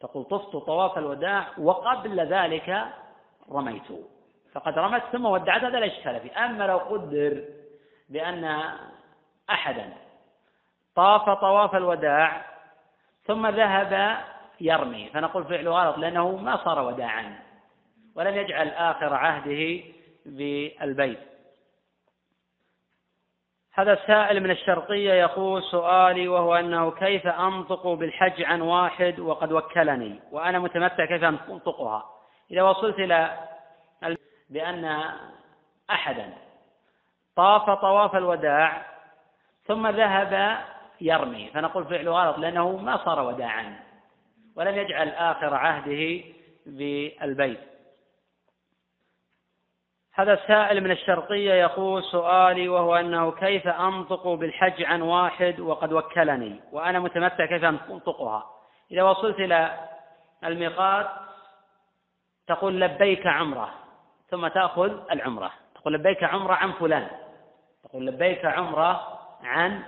[0.00, 2.86] تقول طفت طواف الوداع وقبل ذلك
[3.52, 3.88] رميت.
[4.52, 6.44] فقد رمت ثم ودعت هذا لا إشكال فيه.
[6.44, 7.44] أما لو قدر
[8.08, 8.62] بأن
[9.50, 9.92] أحدا
[10.94, 12.46] طاف طواف الوداع
[13.26, 14.18] ثم ذهب
[14.60, 17.38] يرمي فنقول فعله غلط لأنه ما صار وداعا
[18.14, 19.82] ولم يجعل آخر عهده
[20.26, 21.18] بالبيت.
[23.72, 30.20] هذا السائل من الشرقية يقول سؤالي وهو أنه كيف أنطق بالحج عن واحد وقد وكلني؟
[30.32, 32.10] وأنا متمتع كيف أنطقها؟
[32.50, 33.48] إذا وصلت إلى
[34.50, 35.02] بأن
[35.90, 36.32] أحدا
[37.36, 38.86] طاف طواف الوداع
[39.66, 40.58] ثم ذهب
[41.00, 43.80] يرمي فنقول فعله غلط لأنه ما صار وداعا
[44.56, 46.20] ولم يجعل آخر عهده
[46.66, 47.75] بالبيت.
[50.18, 56.60] هذا السائل من الشرقية يقول سؤالي وهو أنه كيف أنطق بالحج عن واحد وقد وكلني؟
[56.72, 58.46] وأنا متمتع كيف أنطقها؟
[58.90, 59.70] إذا وصلت إلى
[60.44, 61.06] الميقات
[62.46, 63.70] تقول لبيك عمرة
[64.30, 65.50] ثم تأخذ العمرة.
[65.74, 67.08] تقول لبيك عمرة عن فلان.
[67.84, 69.82] تقول لبيك عمرة عن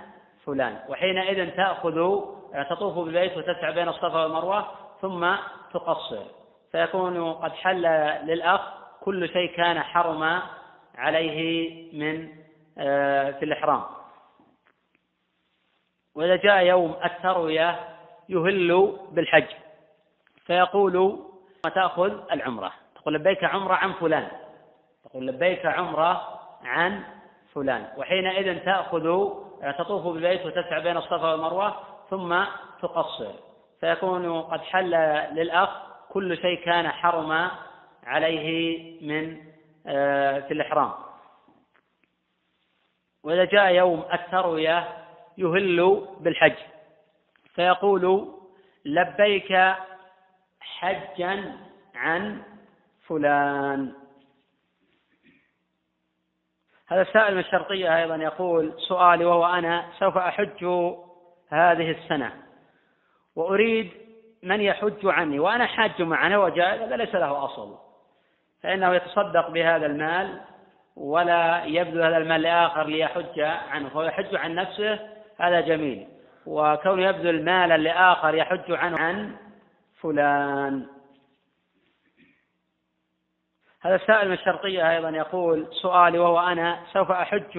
[0.47, 0.79] فلان.
[0.89, 2.21] وحينئذ تأخذ
[2.71, 4.67] تطوف بالبيت وتسعى بين الصفا والمروة
[5.03, 5.35] ثم
[5.75, 6.23] تقصر.
[6.73, 7.83] فيكون قد حل
[8.27, 10.43] للأخ كل شيء كان حرم
[10.95, 12.29] عليه من
[12.79, 13.83] آه، في الإحرام.
[16.15, 17.79] وإذا جاء يوم التروية
[18.29, 19.47] يهل بالحج.
[20.47, 21.19] فيقول
[21.75, 24.29] تأخذ العمرة؟ تقول لبيك عمرة عن فلان.
[25.05, 27.03] تقول لبيك عمرة عن
[27.55, 27.89] فلان.
[27.97, 29.29] وحينئذ تأخذ
[29.79, 31.77] تطوف بالبيت وتسعى بين الصفا والمروة
[32.11, 32.45] ثم
[32.83, 33.33] تقصر.
[33.81, 34.91] فيكون قد حل
[35.33, 35.71] للأخ
[36.09, 37.51] كل شيء كان حرم
[38.09, 39.37] عليه من
[39.87, 40.93] آه، في الإحرام.
[43.25, 44.89] وإذا جاء يوم التروية
[45.39, 46.57] يهل بالحج.
[47.55, 48.35] فيقول
[48.85, 49.75] لبيك
[50.61, 51.57] حجا
[51.95, 52.43] عن
[53.07, 53.93] فلان.
[56.87, 60.65] هذا السائل من الشرقية أيضا يقول سؤالي وهو أنا سوف أحج
[61.49, 62.33] هذه السنة؟
[63.37, 63.91] وأريد
[64.43, 67.88] من يحج عني وأنا حاج معنا وجائز هذا ليس له أصل.
[68.63, 70.41] فإنه يتصدق بهذا المال
[70.97, 73.89] ولا يبذل هذا المال لآخر ليحج عنه.
[73.89, 74.99] فهو يحج عن نفسه
[75.41, 76.09] هذا جميل.
[76.47, 79.37] وكونه يبذل مالا لآخر يحج عنه عن
[80.01, 80.87] فلان.
[83.83, 87.59] هذا السائل من الشرقية أيضا يقول سؤالي وهو أنا سوف أحج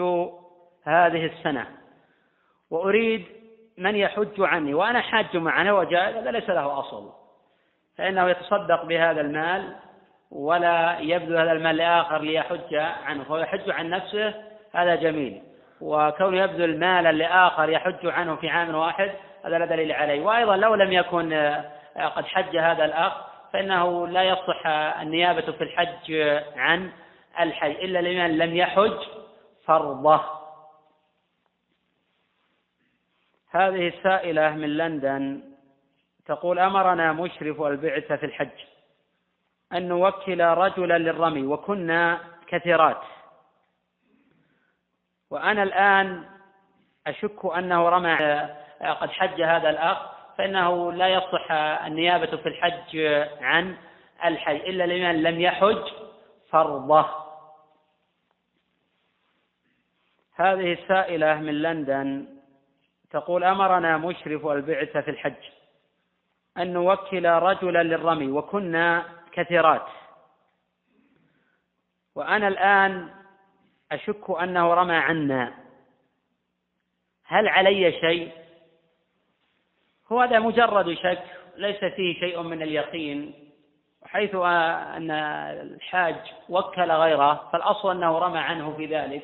[0.83, 1.67] هذه السنة؟
[2.69, 3.25] وأريد
[3.77, 7.13] من يحج عني وأنا حاج معنا وجائز هذا ليس له أصل.
[7.97, 9.75] فإنه يتصدق بهذا المال
[10.31, 14.33] ولا يبذل هذا المال لآخر ليحج عنه فهو يحج عن نفسه
[14.73, 15.43] هذا جميل.
[15.81, 19.11] وكونه يبذل مالا لآخر يحج عنه في عام واحد
[19.45, 20.21] هذا لا دليل عليه.
[20.21, 21.33] وأيضا لو لم يكن
[22.15, 23.13] قد حج هذا الأخ
[23.53, 24.67] فإنه لا يصح
[25.01, 26.13] النيابة في الحج
[26.55, 26.91] عن
[27.39, 27.71] الحي.
[27.71, 28.97] إلا لمن لم يحج
[29.65, 30.21] فرضه.
[33.51, 35.43] هذه السائلة من لندن
[36.25, 38.78] تقول أمرنا مشرف البعثة في الحج.
[39.73, 43.01] أن نوكل رجلا للرمي وكنا كثيرات.
[45.29, 46.25] وأنا الآن
[47.07, 48.15] أشك أنه رمى
[48.81, 49.97] قد حج هذا الأخ
[50.37, 51.51] فإنه لا يصح
[51.85, 52.97] النيابة في الحج
[53.41, 53.77] عن
[54.25, 55.83] الحي إلا لمن لم يحج
[56.49, 57.05] فرضه.
[60.35, 62.27] هذه السائلة من لندن
[63.11, 65.43] تقول أمرنا مشرف البعثة في الحج
[66.57, 69.05] أن نوكل رجلا للرمي وكنا
[69.43, 69.85] كثيرات.
[72.15, 73.09] وأنا الآن
[73.91, 75.53] أشك أنه رمى عنا.
[77.25, 78.31] هل علي شيء؟
[80.11, 81.23] هو هذا مجرد شك
[81.57, 83.49] ليس فيه شيء من اليقين.
[84.05, 86.15] حيث أن الحاج
[86.49, 89.21] وكل غيره فالأصل أنه رمى عنه في ذلك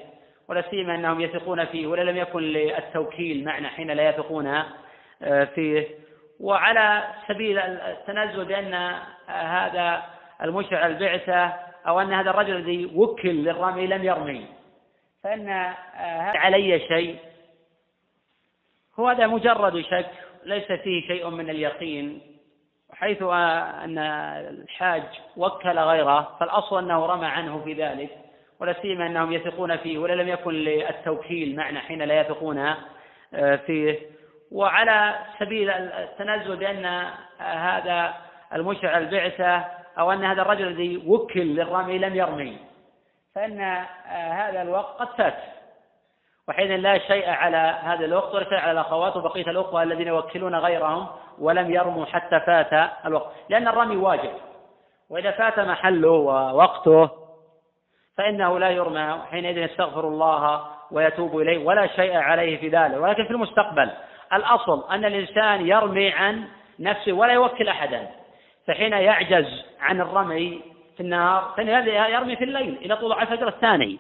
[0.47, 4.63] ولا سيما أنهم يثقون فيه ولا لم يكن للتوكيل معنى حين لا يثقون
[5.21, 5.87] آه، فيه.
[6.39, 8.73] وعلى سبيل التنزل بأن
[9.27, 10.03] هذا
[10.43, 11.53] المشرع البعثة
[11.87, 14.45] أو أن هذا الرجل الذي وكل للرمي لم يرمي.
[15.23, 17.19] فإن هذا علي شيء.
[18.99, 20.11] هو هذا مجرد شك
[20.43, 22.21] ليس فيه شيء من اليقين.
[22.93, 25.03] حيث أن الحاج
[25.37, 28.09] وكل غيره فالأصل أنه رمى عنه في ذلك
[28.59, 32.75] ولا سيما أنهم يثقون فيه ولا لم يكن للتوكيل معنى حين لا يثقون
[33.65, 33.99] فيه.
[34.51, 37.05] وعلى سبيل التنزل بأن
[37.39, 38.13] هذا
[38.53, 39.65] المشرع البعثة
[39.99, 42.57] أو أن هذا الرجل الذي وكل للرمي لم يرمي.
[43.35, 43.61] فإن
[44.11, 45.37] هذا الوقت قد فات.
[46.47, 51.07] وحين لا شيء على هذا الوقت شيء على الأخوات وبقية الأخوة الذين يوكلون غيرهم
[51.39, 53.31] ولم يرموا حتى فات الوقت.
[53.49, 54.31] لأن الرمي واجب.
[55.09, 57.09] وإذا فات محله ووقته
[58.17, 59.17] فإنه لا يرمى.
[59.31, 62.97] حينئذ يستغفر الله ويتوب إليه ولا شيء عليه في ذلك.
[62.97, 63.91] ولكن في المستقبل
[64.33, 66.47] الأصل أن الإنسان يرمي عن
[66.79, 68.07] نفسه ولا يوكل أحدا.
[68.67, 70.61] فحين يعجز عن الرمي
[70.97, 73.99] في النهار فإن يرمي في الليل إلى طلوع الفجر الثاني.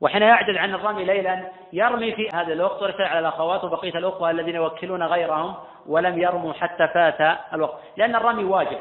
[0.00, 4.54] وحين يعجز عن الرمي ليلا يرمي في هذا الوقت ورسل على الأخوات وبقية الأخوة الذين
[4.54, 5.54] يوكلون غيرهم
[5.86, 7.78] ولم يرموا حتى فات الوقت.
[7.96, 8.78] لأن الرمي واجب.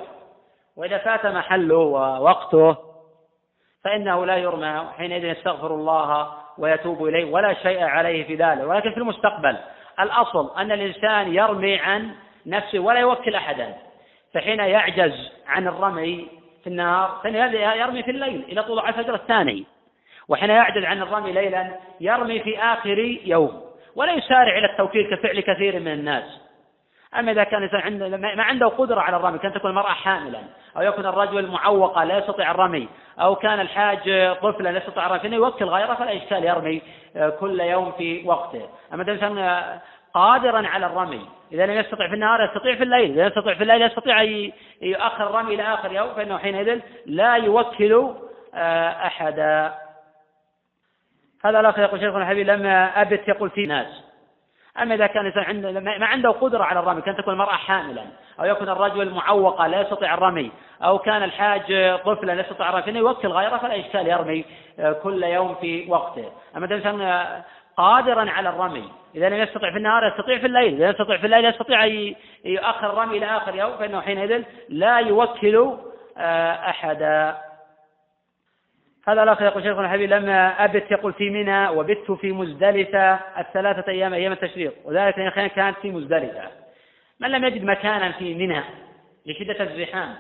[0.78, 2.78] وإذا فات محله ووقته
[3.84, 4.86] فإنه لا يرمى.
[4.98, 9.58] حينئذ يستغفر الله ويتوب إليه ولا شيء عليه في ذلك ولكن في المستقبل.
[10.00, 12.12] الأصل أن الإنسان يرمي عن
[12.46, 13.76] نفسه ولا يوكل أحدا.
[14.34, 16.28] فحين يعجز عن الرمي
[16.64, 19.66] في النهار فإن يرمي في الليل إلى طلوع الفجر الثاني.
[20.28, 23.62] وحين يعجز عن الرمي ليلا يرمي في آخر يوم.
[23.96, 26.43] ولا يسارع إلى التوكيل كفعل كثير من الناس.
[27.20, 30.40] أما إذا كان عنده ما عنده قدرة على الرمي كان تكون المرأة حاملا
[30.78, 35.36] أو يكون الرجل معوقة لا يستطيع الرمي أو كان الحاج طفلا لا يستطيع الرمي فإنه
[35.36, 36.82] يوكل غيره فلا إشكال يرمي
[37.40, 38.70] كل يوم في وقته.
[38.94, 39.64] أما إذا الإنسان
[40.14, 43.82] قادرا على الرمي إذا لم يستطع في النهار يستطيع في الليل إذا يستطيع في الليل
[43.82, 44.22] يستطيع
[44.82, 48.14] يؤخر الرمي إلى آخر يوم فإنه حينئذ لا يوكل
[48.56, 49.74] آه، أحدا.
[51.46, 54.04] هذا الأخ يقول شيخنا الحبيب لما أبت يقول في ناس.
[54.82, 58.04] أما إذا كان عنده ما عنده قدرة على الرمي كان تكون المرأة حاملا
[58.40, 60.52] أو يكون الرجل معوقة لا يستطيع الرمي
[60.84, 61.64] أو كان الحاج
[62.06, 64.46] طفلا لا يستطيع الرمي فإنه يوكل غيره فلا إشكال يرمي
[64.80, 66.32] آه، كل يوم في وقته.
[66.58, 67.26] أما إذا الإنسان
[67.78, 71.46] قادرا على الرمي إذا لم يستطع في النهار يستطيع في الليل إذا يستطيع في الليل
[71.46, 71.86] يستطيع
[72.46, 75.78] يؤخر الرمي إلى آخر يوم فإنه حينئذ لا يوكل
[76.18, 77.38] آه، أحدا.
[79.08, 80.92] هذا الأخ يقول شيخنا الحبيب لما أبت.
[80.92, 84.74] يقول في منى وبت في مزدلفة الثلاثة أيام أيام التشريق.
[84.86, 86.42] وذلك لأن كانت في مزدلفة.
[87.20, 88.62] من لم يجد مكانا في منى
[89.26, 90.16] لشدة الزحام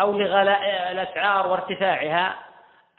[0.00, 2.34] أو لغلاء الأسعار وارتفاعها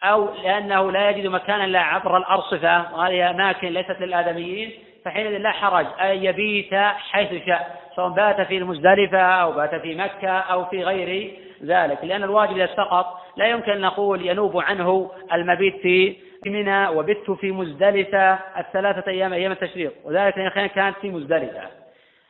[0.03, 4.71] أو لأنه لا يجد مكانا لا عبر الأرصفة وهذه أماكن ليست للآدميين
[5.05, 5.85] فحينئذ لا حرج.
[5.99, 6.73] أن يبيت
[7.11, 11.31] حيث شاء سواء بات في المزدلفة أو بات في مكة أو في غير
[11.63, 16.15] ذلك لأن الواجب إذا سقط لا يمكن أن نقول ينوب عنه المبيت في
[16.45, 19.93] منى وبت في مزدلفة الثلاثة أيام أيام التشريق.
[20.05, 21.61] وذلك لأن كانت في مزدلفة.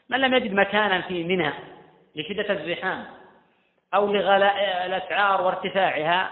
[0.10, 1.52] من لم يجد مكانا في منى
[2.16, 3.04] لشدة الزحام
[3.94, 6.30] أو لغلاء الأسعار وارتفاعها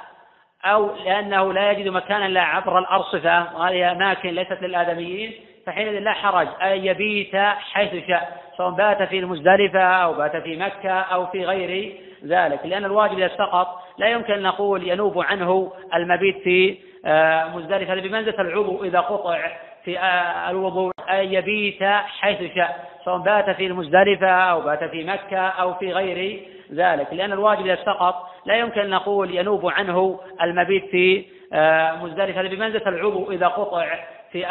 [0.66, 5.34] أو لأنه لا يجد مكانا لا عبر الأرصفة وهذه أماكن ليست للآدميين
[5.68, 7.36] فحينئذ لا حرج أن يبيت
[7.74, 11.94] حيث شاء سواء بات في المزدلفة أو بات في مكة أو في غير
[12.26, 13.68] ذلك لأن الواجب إذا سقط
[13.98, 19.52] لا يمكن أن نقول ينوب عنه المبيت في آه، مزدلفة بمنزلة العضو إذا قطع
[19.84, 21.84] في آه، الوضوء أن يبيت
[22.20, 26.40] حيث شاء سواء بات في المزدلفة أو بات في مكة أو في غير
[26.74, 28.16] ذلك لأن الواجب إذا سقط
[28.46, 33.86] لا يمكن أن نقول ينوب عنه المبيت في آه، مزدلفة بمنزلة العضو إذا قطع
[34.32, 34.48] في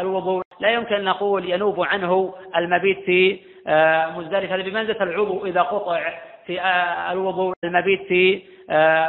[0.00, 0.42] الوضوء.
[0.60, 3.40] لا يمكن نقول ينوب عنه المبيت في
[4.16, 6.12] مزدلفة هذا بمنزلة العضو إذا قطع
[6.46, 6.62] في
[7.12, 7.54] الوضوء.
[7.64, 8.42] المبيت في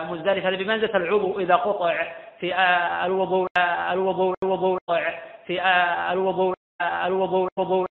[0.09, 2.03] مزدلفة بمنزلة العضو إذا قطع
[2.39, 2.55] في
[3.05, 3.47] الوضوء
[3.91, 4.77] الوضوء الوضوء
[5.47, 5.61] في
[6.11, 7.87] الوضوء الوضوء الوضوء.